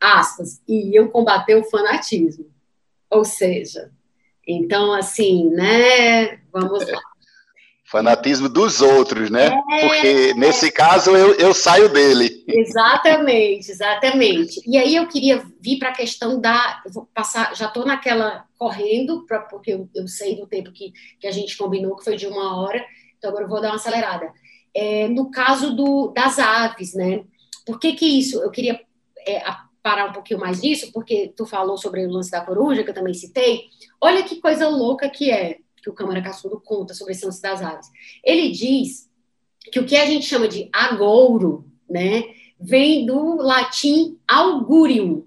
[0.00, 2.46] aspas, e eu combater o fanatismo.
[3.08, 3.90] Ou seja,
[4.46, 6.40] então, assim, né?
[6.52, 7.00] Vamos lá.
[7.90, 9.46] Fanatismo dos outros, né?
[9.46, 12.44] É, Porque nesse caso eu, eu saio dele.
[12.46, 14.62] Exatamente, exatamente.
[14.64, 16.80] E aí eu queria vir para a questão da.
[16.92, 21.26] Vou passar, já estou naquela correndo, pra, porque eu, eu, sei do tempo que, que
[21.26, 22.80] a gente combinou, que foi de uma hora,
[23.18, 24.32] então agora eu vou dar uma acelerada.
[24.72, 27.24] É, no caso do, das aves, né?
[27.66, 28.40] Por que, que isso?
[28.40, 28.80] Eu queria.
[29.26, 29.42] É,
[29.82, 32.94] parar um pouquinho mais nisso, porque tu falou sobre o lance da coruja, que eu
[32.94, 33.62] também citei.
[34.00, 37.62] Olha que coisa louca que é, que o Câmara Cascudo conta sobre esse lance das
[37.62, 37.88] aves.
[38.24, 39.10] Ele diz
[39.72, 42.24] que o que a gente chama de agouro, né,
[42.58, 45.26] vem do latim augurium,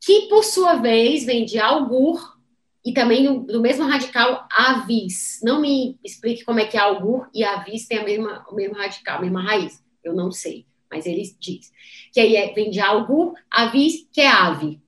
[0.00, 2.38] que por sua vez vem de augur
[2.84, 5.40] e também do mesmo radical avis.
[5.42, 9.18] Não me explique como é que augur e avis têm a mesma, o mesmo radical,
[9.18, 9.82] a mesma raiz.
[10.02, 11.72] Eu não sei, mas ele diz.
[12.12, 14.80] Que aí é, vem de augur, avis, que é ave.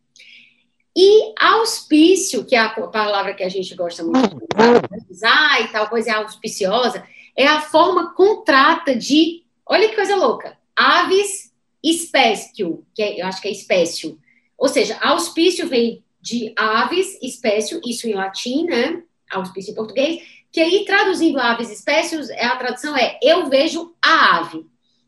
[0.96, 5.88] E auspício, que é a palavra que a gente gosta muito de usar e tal
[5.88, 7.04] coisa é auspiciosa,
[7.36, 13.40] é a forma contrata de, olha que coisa louca, aves espécio, que é, eu acho
[13.40, 14.18] que é espécio.
[14.58, 19.02] Ou seja, auspício vem de aves, espécio, isso em latim, né?
[19.30, 20.22] Auspício em português,
[20.52, 24.66] que aí traduzindo aves espécies, é, a tradução é eu vejo a ave.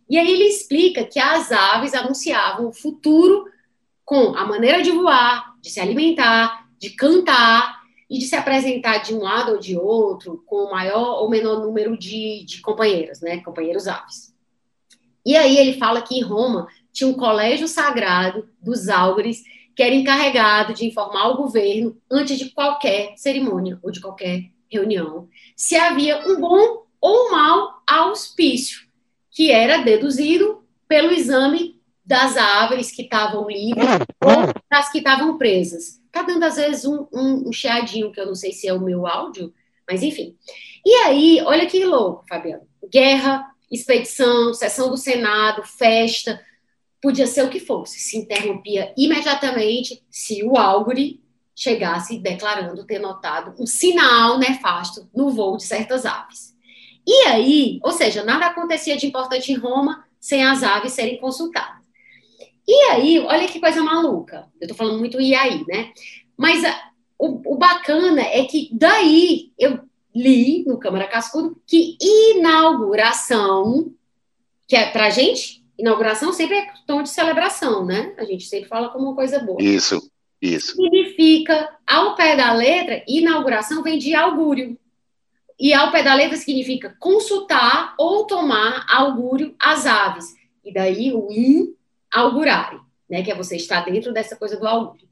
[0.09, 3.51] E aí ele explica que as aves anunciavam o futuro
[4.05, 9.15] com a maneira de voar, de se alimentar, de cantar e de se apresentar de
[9.15, 13.39] um lado ou de outro com o maior ou menor número de, de companheiros, né?
[13.39, 14.35] Companheiros aves.
[15.25, 19.43] E aí ele fala que em Roma tinha um colégio sagrado dos álgores
[19.75, 25.29] que era encarregado de informar o governo antes de qualquer cerimônia ou de qualquer reunião
[25.57, 28.81] se havia um bom ou um mau auspício,
[29.31, 31.72] que era deduzido pelo exame
[32.05, 33.87] das aves que estavam livres
[34.21, 36.01] ou das que estavam presas.
[36.07, 38.81] Está dando, às vezes, um, um, um chiadinho, que eu não sei se é o
[38.81, 39.53] meu áudio,
[39.89, 40.37] mas enfim.
[40.85, 42.67] E aí, olha que louco, Fabiano.
[42.91, 46.41] Guerra, expedição, sessão do Senado, festa,
[47.01, 51.21] podia ser o que fosse, se interrompia imediatamente se o Álgore
[51.55, 56.55] chegasse declarando ter notado um sinal nefasto no voo de certas aves.
[57.07, 61.82] E aí, ou seja, nada acontecia de importante em Roma sem as aves serem consultadas.
[62.67, 64.47] E aí, olha que coisa maluca.
[64.61, 65.93] Eu tô falando muito e aí, né?
[66.37, 69.81] Mas a, o, o bacana é que daí eu
[70.15, 73.93] li no Câmara Cascudo que inauguração,
[74.69, 78.15] que é pra gente, inauguração sempre é tom de celebração, né?
[78.19, 79.61] A gente sempre fala como uma coisa boa.
[79.61, 80.11] Isso,
[80.41, 80.77] isso.
[80.77, 84.79] Significa, ao pé da letra, inauguração vem de augúrio.
[85.59, 90.35] E ao pé da letra significa consultar ou tomar augúrio às aves.
[90.65, 91.75] E daí o in
[92.13, 93.23] augurare, né?
[93.23, 95.09] Que é você estar dentro dessa coisa do augúrio.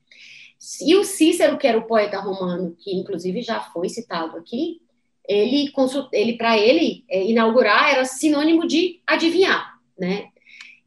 [0.82, 4.82] E o Cícero, que era o poeta romano, que inclusive já foi citado aqui,
[5.26, 5.72] ele,
[6.12, 10.28] ele para ele, é, inaugurar era sinônimo de adivinhar, né?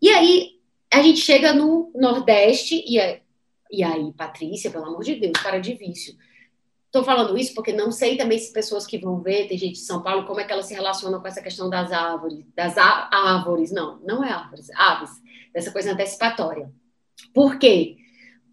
[0.01, 0.59] E aí
[0.91, 3.22] a gente chega no Nordeste, e, é,
[3.72, 6.16] e aí, Patrícia, pelo amor de Deus, para de vício.
[6.86, 9.86] Estou falando isso porque não sei também se pessoas que vão ver, tem gente de
[9.86, 13.72] São Paulo, como é que elas se relacionam com essa questão das árvores, das árvores,
[13.72, 15.09] não, não é árvores, aves,
[15.54, 16.72] dessa coisa antecipatória.
[17.34, 17.97] Por quê?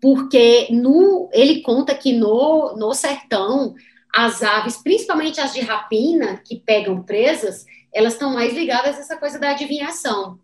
[0.00, 3.74] Porque no, ele conta que no, no sertão,
[4.14, 9.16] as aves, principalmente as de rapina, que pegam presas, elas estão mais ligadas a essa
[9.16, 10.38] coisa da adivinhação.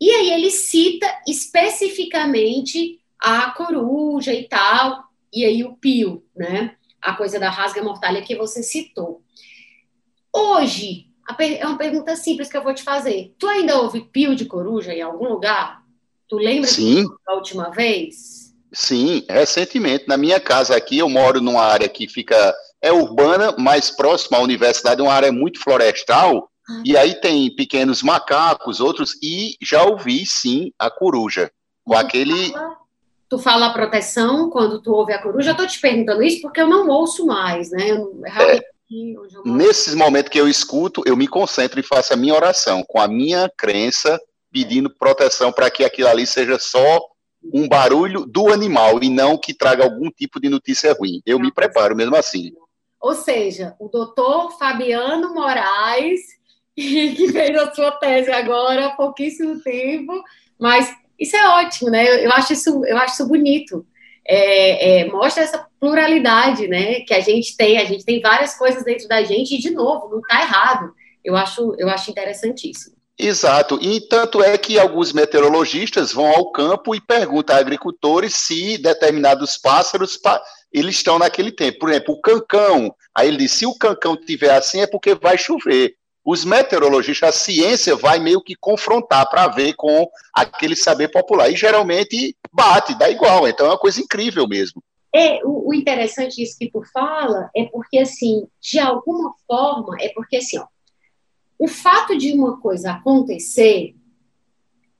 [0.00, 6.76] E aí ele cita especificamente a coruja e tal, e aí o pio, né?
[7.00, 9.22] A coisa da rasga mortalha que você citou.
[10.32, 11.06] Hoje,
[11.38, 13.34] é uma pergunta simples que eu vou te fazer.
[13.38, 15.79] Tu ainda ouve pio de coruja em algum lugar?
[16.30, 17.04] Tu lembra Sim.
[17.26, 18.54] da última vez?
[18.72, 20.06] Sim, recentemente.
[20.06, 24.40] Na minha casa aqui, eu moro numa área que fica é urbana, mais próxima à
[24.40, 26.48] universidade, uma área muito florestal,
[26.84, 31.50] e aí tem pequenos macacos, outros, e já ouvi sim a coruja.
[31.84, 32.52] Com tu aquele.
[32.52, 32.76] Fala,
[33.28, 35.50] tu fala a proteção quando tu ouve a coruja.
[35.50, 37.90] Eu tô te perguntando isso porque eu não ouço mais, né?
[37.90, 38.60] Eu, é,
[39.44, 43.08] nesses momentos que eu escuto, eu me concentro e faço a minha oração, com a
[43.08, 44.20] minha crença,
[44.52, 47.00] pedindo proteção para que aquilo ali seja só
[47.52, 51.22] um barulho do animal e não que traga algum tipo de notícia ruim.
[51.24, 52.52] Eu me preparo mesmo assim.
[53.00, 56.20] Ou seja, o doutor Fabiano Moraes
[56.76, 60.12] que fez a sua tese agora há pouquíssimo tempo,
[60.58, 62.24] mas isso é ótimo, né?
[62.24, 63.86] Eu, acho isso, eu acho isso bonito.
[64.26, 67.00] É, é, mostra essa pluralidade, né?
[67.00, 70.08] Que a gente tem, a gente tem várias coisas dentro da gente e de novo,
[70.08, 70.94] não está errado.
[71.22, 72.96] Eu acho, eu acho interessantíssimo.
[73.22, 78.78] Exato, e tanto é que alguns meteorologistas vão ao campo e perguntam a agricultores se
[78.78, 80.18] determinados pássaros
[80.72, 81.80] eles estão naquele tempo.
[81.80, 82.94] Por exemplo, o cancão.
[83.14, 87.32] Aí ele diz: se o cancão estiver assim é porque vai chover os meteorologistas, a
[87.32, 91.50] ciência vai meio que confrontar para ver com aquele saber popular.
[91.50, 93.46] E geralmente bate, dá igual.
[93.46, 94.82] Então é uma coisa incrível mesmo.
[95.14, 100.08] É, o, o interessante disso que tu fala é porque, assim, de alguma forma, é
[100.14, 100.64] porque, assim, ó,
[101.60, 103.94] o fato de uma coisa acontecer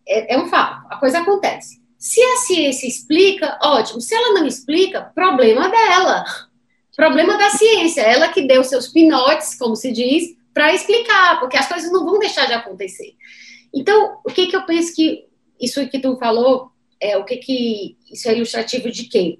[0.06, 1.80] é, é um fato, a coisa acontece.
[1.98, 4.00] Se a ciência explica, ótimo.
[4.00, 6.22] Se ela não explica, problema dela.
[6.94, 8.02] Problema da ciência.
[8.02, 12.18] Ela que deu seus pinotes, como se diz, para explicar, porque as coisas não vão
[12.18, 13.14] deixar de acontecer.
[13.74, 15.26] Então, o que, que eu penso que
[15.58, 19.38] isso que tu falou, é o que que isso é ilustrativo de quê?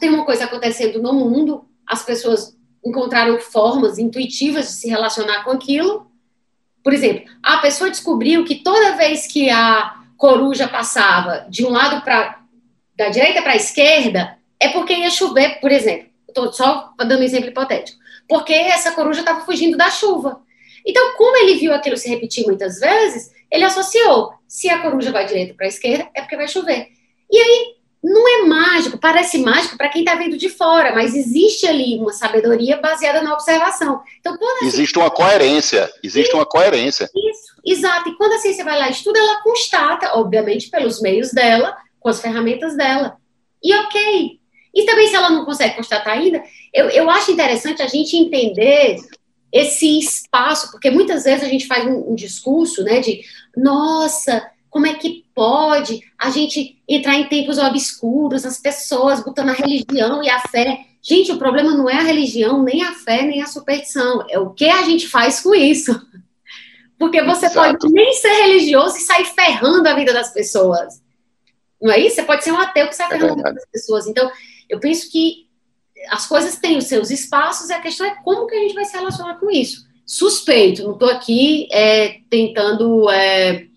[0.00, 5.50] Tem uma coisa acontecendo no mundo, as pessoas encontraram formas intuitivas de se relacionar com
[5.50, 6.13] aquilo.
[6.84, 12.04] Por exemplo, a pessoa descobriu que toda vez que a coruja passava de um lado
[12.04, 12.44] para
[12.96, 16.08] da direita para a esquerda, é porque ia chover, por exemplo.
[16.28, 17.98] Estou só dando um exemplo hipotético.
[18.28, 20.40] Porque essa coruja estava fugindo da chuva.
[20.86, 25.26] Então, como ele viu aquilo se repetir muitas vezes, ele associou: se a coruja vai
[25.26, 26.88] direita para a esquerda, é porque vai chover.
[27.30, 27.73] E aí,
[28.04, 32.12] não é mágico, parece mágico para quem está vendo de fora, mas existe ali uma
[32.12, 34.02] sabedoria baseada na observação.
[34.20, 37.10] Então, quando existe uma coerência, existe isso, uma coerência.
[37.16, 38.10] Isso, exato.
[38.10, 42.10] E quando a ciência vai lá e estuda, ela constata, obviamente, pelos meios dela, com
[42.10, 43.16] as ferramentas dela.
[43.62, 44.38] E ok.
[44.74, 46.44] E também, se ela não consegue constatar ainda,
[46.74, 48.98] eu, eu acho interessante a gente entender
[49.50, 53.22] esse espaço, porque muitas vezes a gente faz um, um discurso, né, de
[53.56, 54.44] nossa,
[54.74, 60.20] como é que pode a gente entrar em tempos obscuros, as pessoas botando a religião
[60.20, 60.86] e a fé.
[61.00, 64.50] Gente, o problema não é a religião, nem a fé, nem a superstição, é o
[64.50, 65.92] que a gente faz com isso.
[66.98, 67.78] Porque você Exato.
[67.78, 71.00] pode nem ser religioso e sair ferrando a vida das pessoas.
[71.80, 72.16] Não é isso?
[72.16, 74.08] Você pode ser um ateu que sai é ferrando a vida das pessoas.
[74.08, 74.28] Então,
[74.68, 75.46] eu penso que
[76.08, 78.84] as coisas têm os seus espaços e a questão é como que a gente vai
[78.84, 79.86] se relacionar com isso.
[80.04, 83.68] Suspeito, não estou aqui é, tentando, é,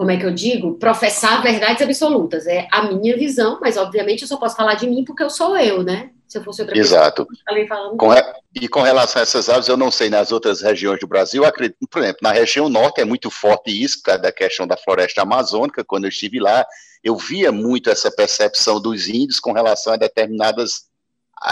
[0.00, 2.46] como é que eu digo, professar verdades absolutas.
[2.46, 5.54] É a minha visão, mas obviamente eu só posso falar de mim porque eu sou
[5.58, 6.08] eu, né?
[6.26, 7.26] Se eu fosse outra Exato.
[7.26, 8.22] pessoa, com re...
[8.54, 11.86] E com relação a essas aves, eu não sei nas outras regiões do Brasil, acredito,
[11.86, 16.04] por exemplo, na região norte é muito forte isso, da questão da floresta amazônica, quando
[16.04, 16.64] eu estive lá,
[17.04, 20.88] eu via muito essa percepção dos índios com relação a determinadas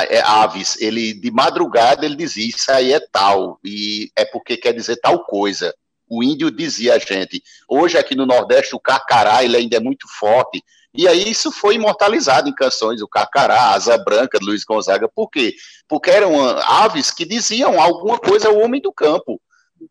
[0.09, 4.73] é, aves, ele de madrugada ele dizia isso aí é tal e é porque quer
[4.73, 5.75] dizer tal coisa.
[6.09, 7.43] O índio dizia a gente.
[7.69, 10.63] Hoje aqui no Nordeste o carcará ele ainda é muito forte.
[10.95, 15.09] E aí isso foi imortalizado em canções, o Carcará, Asa Branca, de Luiz Gonzaga.
[15.09, 15.55] Por quê?
[15.87, 19.41] Porque eram aves que diziam alguma coisa ao homem do campo.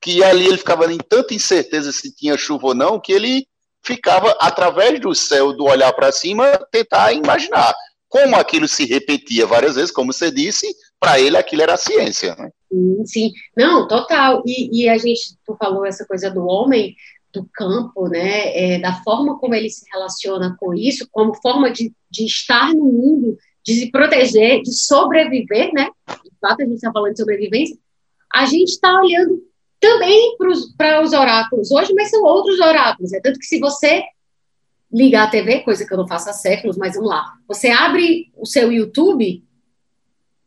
[0.02, 3.48] Que ali ele ficava em tanta incerteza se tinha chuva ou não, que ele
[3.82, 7.74] ficava, através do céu, do olhar para cima, tentar imaginar
[8.10, 10.68] como aquilo se repetia várias vezes, como você disse,
[11.00, 12.36] para ele aquilo era ciência.
[12.36, 12.52] Né?
[12.72, 14.44] Sim, sim, não, total.
[14.46, 16.96] E, e, a gente, tu falou essa coisa do homem,
[17.34, 21.94] do campo, né, é, da forma como ele se relaciona com isso, como forma de,
[22.10, 25.90] de estar no mundo, de se proteger, de sobreviver, né?
[26.24, 27.78] De fato, a gente está falando de sobrevivência.
[28.34, 29.44] A gente está olhando
[29.80, 30.36] também
[30.78, 33.14] para os oráculos hoje, mas são outros oráculos.
[33.14, 34.04] É tanto que se você
[34.92, 37.26] ligar a TV, coisa que eu não faço há séculos, mas vamos lá.
[37.48, 39.44] Você abre o seu YouTube,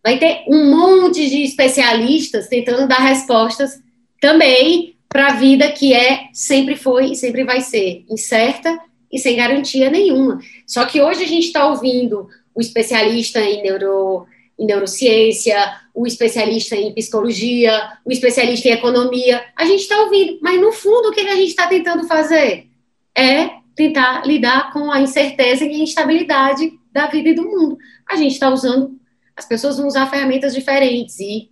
[0.02, 3.82] vai ter um monte de especialistas tentando dar respostas
[4.20, 8.78] também para a vida que é, sempre foi e sempre vai ser incerta
[9.12, 10.40] e sem garantia nenhuma.
[10.66, 14.26] Só que hoje a gente está ouvindo o especialista em, neuro,
[14.58, 15.56] em neurociência,
[15.94, 19.44] o especialista em psicologia, o especialista em economia.
[19.56, 22.68] A gente está ouvindo, mas no fundo o que a gente está tentando fazer
[23.16, 27.78] é tentar lidar com a incerteza e a instabilidade da vida e do mundo.
[28.08, 28.99] A gente está usando,
[29.40, 31.50] as pessoas vão usar ferramentas diferentes e,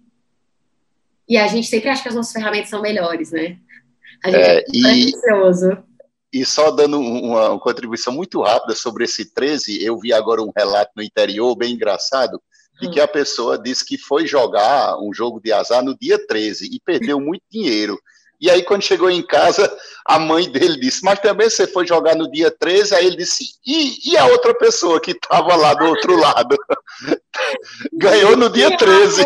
[1.26, 3.58] e a gente sempre acha que as nossas ferramentas são melhores, né?
[4.22, 5.12] A gente é, é e,
[6.30, 10.52] e só dando uma, uma, contribuição muito rápida sobre esse 13, eu vi agora um
[10.54, 12.42] relato no interior bem engraçado,
[12.78, 12.90] de hum.
[12.90, 16.78] que a pessoa disse que foi jogar um jogo de azar no dia 13 e
[16.84, 17.98] perdeu muito dinheiro.
[18.40, 19.70] E aí, quando chegou em casa,
[20.06, 22.94] a mãe dele disse: Mas também você foi jogar no dia 13?
[22.94, 26.56] Aí ele disse: E, e a outra pessoa que estava lá do outro lado?
[27.92, 29.22] Ganhou no dia 13.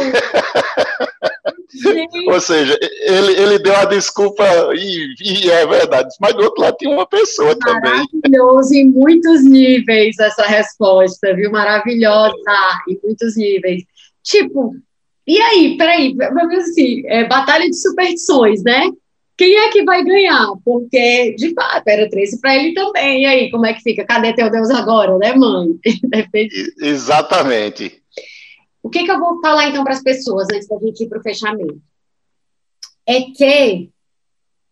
[2.29, 4.45] Ou seja, ele, ele deu a desculpa,
[4.75, 8.07] e, e, é verdade, mas do outro lado tinha uma pessoa também.
[8.13, 11.51] Maravilhoso em muitos níveis essa resposta, viu?
[11.51, 12.35] Maravilhosa
[12.89, 13.85] em muitos níveis.
[14.23, 14.75] Tipo,
[15.27, 18.91] e aí, peraí, vamos assim, é, batalha de superstições, né?
[19.43, 20.53] Quem é que vai ganhar?
[20.64, 23.22] Porque, de fato, era 13 para ele também.
[23.22, 24.05] E aí, como é que fica?
[24.05, 25.66] Cadê teu Deus agora, né, mãe?
[26.80, 28.01] Exatamente.
[28.80, 31.18] O que, que eu vou falar, então, para as pessoas, antes da gente ir para
[31.18, 31.82] o fechamento?
[33.05, 33.90] É que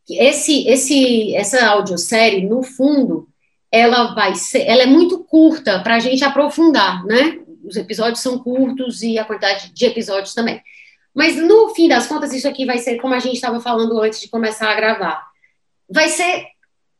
[0.09, 3.29] esse, esse, essa audiosérie, no fundo,
[3.73, 7.41] ela vai ser, ela é muito curta para a gente aprofundar, né?
[7.65, 10.63] Os episódios são curtos e a quantidade de episódios também.
[11.21, 14.23] Mas no fim das contas, isso aqui vai ser como a gente estava falando antes
[14.23, 15.23] de começar a gravar.
[15.87, 16.47] Vai ser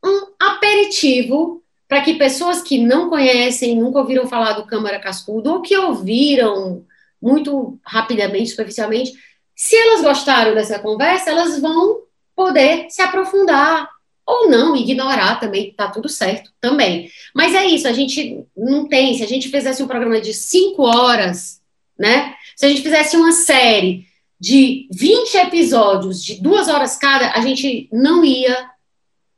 [0.05, 5.61] um aperitivo para que pessoas que não conhecem, nunca ouviram falar do Câmara Cascudo, ou
[5.63, 6.85] que ouviram
[7.19, 9.11] muito rapidamente, superficialmente,
[9.55, 12.01] se elas gostaram dessa conversa, elas vão
[12.35, 13.89] poder se aprofundar
[14.23, 17.09] ou não, ignorar também, tá tudo certo também.
[17.33, 20.83] Mas é isso, a gente não tem, se a gente fizesse um programa de cinco
[20.83, 21.59] horas,
[21.97, 22.35] né?
[22.55, 24.10] Se a gente fizesse uma série
[24.41, 28.71] de 20 episódios de duas horas cada, a gente não ia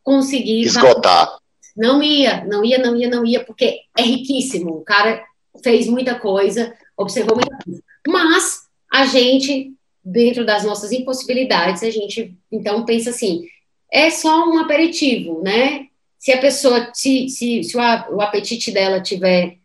[0.02, 1.38] conseguir esgotar.
[1.76, 4.78] Não ia, não ia, não ia, não ia, porque é riquíssimo.
[4.78, 5.22] O cara
[5.62, 7.84] fez muita coisa, observou muita coisa.
[8.08, 13.46] Mas a gente, dentro das nossas impossibilidades, a gente então pensa assim:
[13.92, 15.88] é só um aperitivo, né?
[16.18, 17.82] Se a pessoa, se, se, se o,
[18.16, 19.58] o apetite dela tiver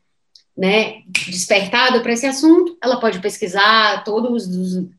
[0.59, 4.49] né, despertado para esse assunto, ela pode pesquisar todos,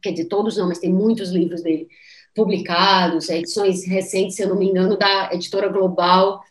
[0.02, 1.90] quer dizer, todos não, mas tem muitos livros dele
[2.34, 6.42] publicados, edições recentes, se eu não me engano, da editora Global.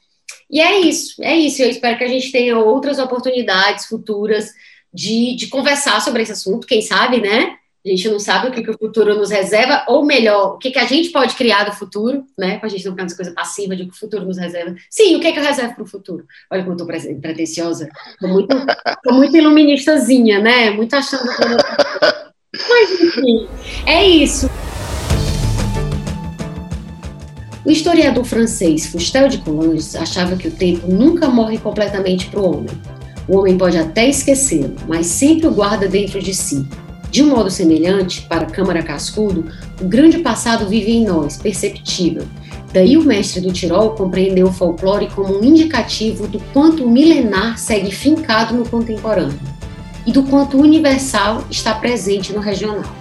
[0.51, 1.63] E é isso, é isso.
[1.63, 4.53] Eu espero que a gente tenha outras oportunidades futuras
[4.93, 7.57] de, de conversar sobre esse assunto, quem sabe, né?
[7.89, 10.71] A gente não sabe o que, que o futuro nos reserva, ou melhor, o que,
[10.71, 12.59] que a gente pode criar do futuro, né?
[12.59, 14.77] Para a gente não ficar nessa coisa passiva de que o futuro nos reserva.
[14.91, 16.27] Sim, o que, que eu reservo para o futuro?
[16.51, 17.89] Olha como eu estou pretensiosa.
[18.11, 18.55] Estou muito,
[19.07, 20.71] muito iluministazinha, né?
[20.71, 21.49] Muito achando que eu.
[22.69, 23.49] Mas, enfim,
[23.87, 24.51] é isso.
[27.65, 32.55] O historiador francês Fustel de Coulanges achava que o tempo nunca morre completamente para o
[32.55, 32.83] homem.
[33.27, 36.67] O homem pode até esquecê-lo, mas sempre o guarda dentro de si,
[37.11, 39.47] de um modo semelhante, para Câmara Cascudo,
[39.81, 42.25] o grande passado vive em nós, perceptível.
[42.73, 47.59] Daí o mestre do Tirol compreendeu o folclore como um indicativo do quanto o milenar
[47.59, 49.39] segue fincado no contemporâneo
[50.07, 52.95] e do quanto o universal está presente no regional.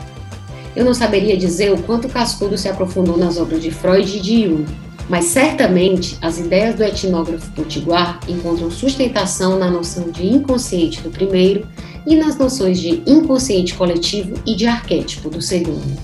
[0.75, 4.43] Eu não saberia dizer o quanto Cascudo se aprofundou nas obras de Freud e de
[4.43, 4.65] Jung,
[5.09, 11.67] mas certamente as ideias do etnógrafo potiguar encontram sustentação na noção de inconsciente do primeiro
[12.05, 15.97] e nas noções de inconsciente coletivo e de arquétipo do segundo.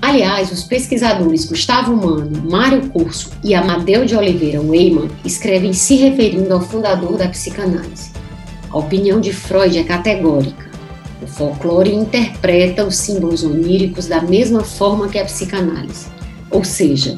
[0.00, 6.52] Aliás, os pesquisadores Gustavo Mano, Mário Curso e Amadeu de Oliveira Weyman escrevem se referindo
[6.52, 8.10] ao fundador da psicanálise.
[8.70, 10.70] A opinião de Freud é categórica.
[11.22, 16.06] O folclore interpreta os símbolos oníricos da mesma forma que a psicanálise,
[16.50, 17.16] ou seja,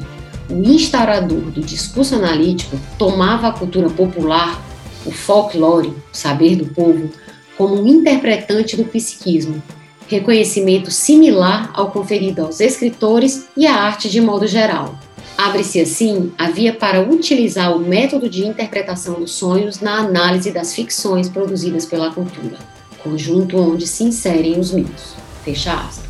[0.49, 4.61] o instaurador do discurso analítico tomava a cultura popular,
[5.05, 7.09] o folclore, o saber do povo,
[7.57, 9.61] como um interpretante do psiquismo,
[10.07, 14.97] reconhecimento similar ao conferido aos escritores e à arte de modo geral.
[15.37, 20.73] Abre-se assim a via para utilizar o método de interpretação dos sonhos na análise das
[20.73, 22.57] ficções produzidas pela cultura,
[23.03, 25.13] conjunto onde se inserem os mitos.
[25.43, 26.06] Fecha aspas.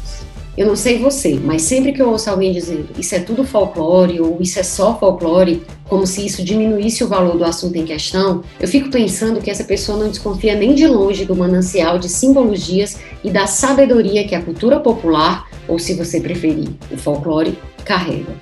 [0.58, 4.20] Eu não sei você, mas sempre que eu ouço alguém dizendo isso é tudo folclore
[4.20, 8.44] ou isso é só folclore, como se isso diminuísse o valor do assunto em questão,
[8.60, 12.98] eu fico pensando que essa pessoa não desconfia nem de longe do manancial de simbologias
[13.24, 17.56] e da sabedoria que a cultura popular, ou se você preferir, o folclore,
[17.86, 18.34] carrega.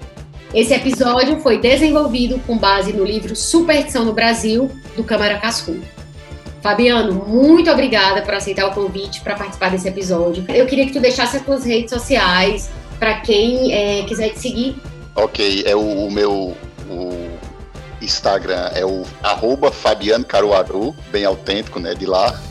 [0.53, 5.94] Esse episódio foi desenvolvido com base no livro Superstição no Brasil, do Câmara Cascudo.
[6.65, 10.43] Fabiano, muito obrigada por aceitar o convite para participar desse episódio.
[10.49, 14.75] Eu queria que tu deixasse as tuas redes sociais para quem é, quiser te seguir.
[15.13, 16.57] Ok, é o, o meu
[16.89, 17.29] o
[18.01, 22.41] Instagram é o arroba Fabiano Caruaru, bem autêntico, né, de lá.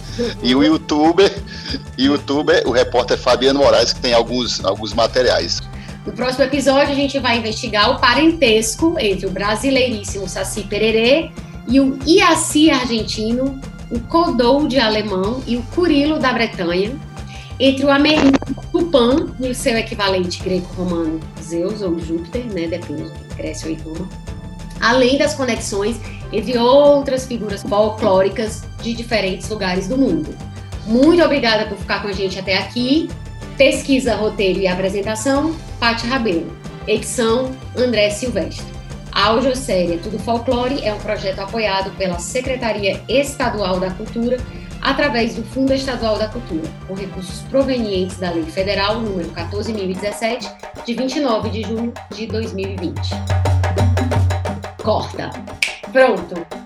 [0.45, 1.33] E o youtuber,
[1.99, 5.61] youtuber, o repórter Fabiano Moraes, que tem alguns, alguns materiais.
[6.07, 11.33] No próximo episódio, a gente vai investigar o parentesco entre o brasileiríssimo Saci Pererê
[11.67, 13.61] e o Iaci argentino
[13.95, 16.99] o Codou de alemão e o Curilo da Bretanha,
[17.61, 18.33] entre o Amerino
[18.73, 24.09] Tupã e o seu equivalente greco-romano Zeus ou Júpiter, né, depende de Grécia ou Roma,
[24.81, 25.97] além das conexões
[26.33, 30.37] entre outras figuras folclóricas de diferentes lugares do mundo.
[30.87, 33.09] Muito obrigada por ficar com a gente até aqui.
[33.57, 36.53] Pesquisa, roteiro e apresentação, Paty Rabelo.
[36.89, 38.67] Edição, André Silvestre.
[39.15, 44.37] A audiosérie Tudo Folclore é um projeto apoiado pela Secretaria Estadual da Cultura
[44.83, 50.95] através do Fundo Estadual da Cultura, com recursos provenientes da Lei Federal número 14.017, de
[50.95, 53.01] 29 de junho de 2020.
[54.83, 55.31] Corta.
[55.91, 56.64] Pronto.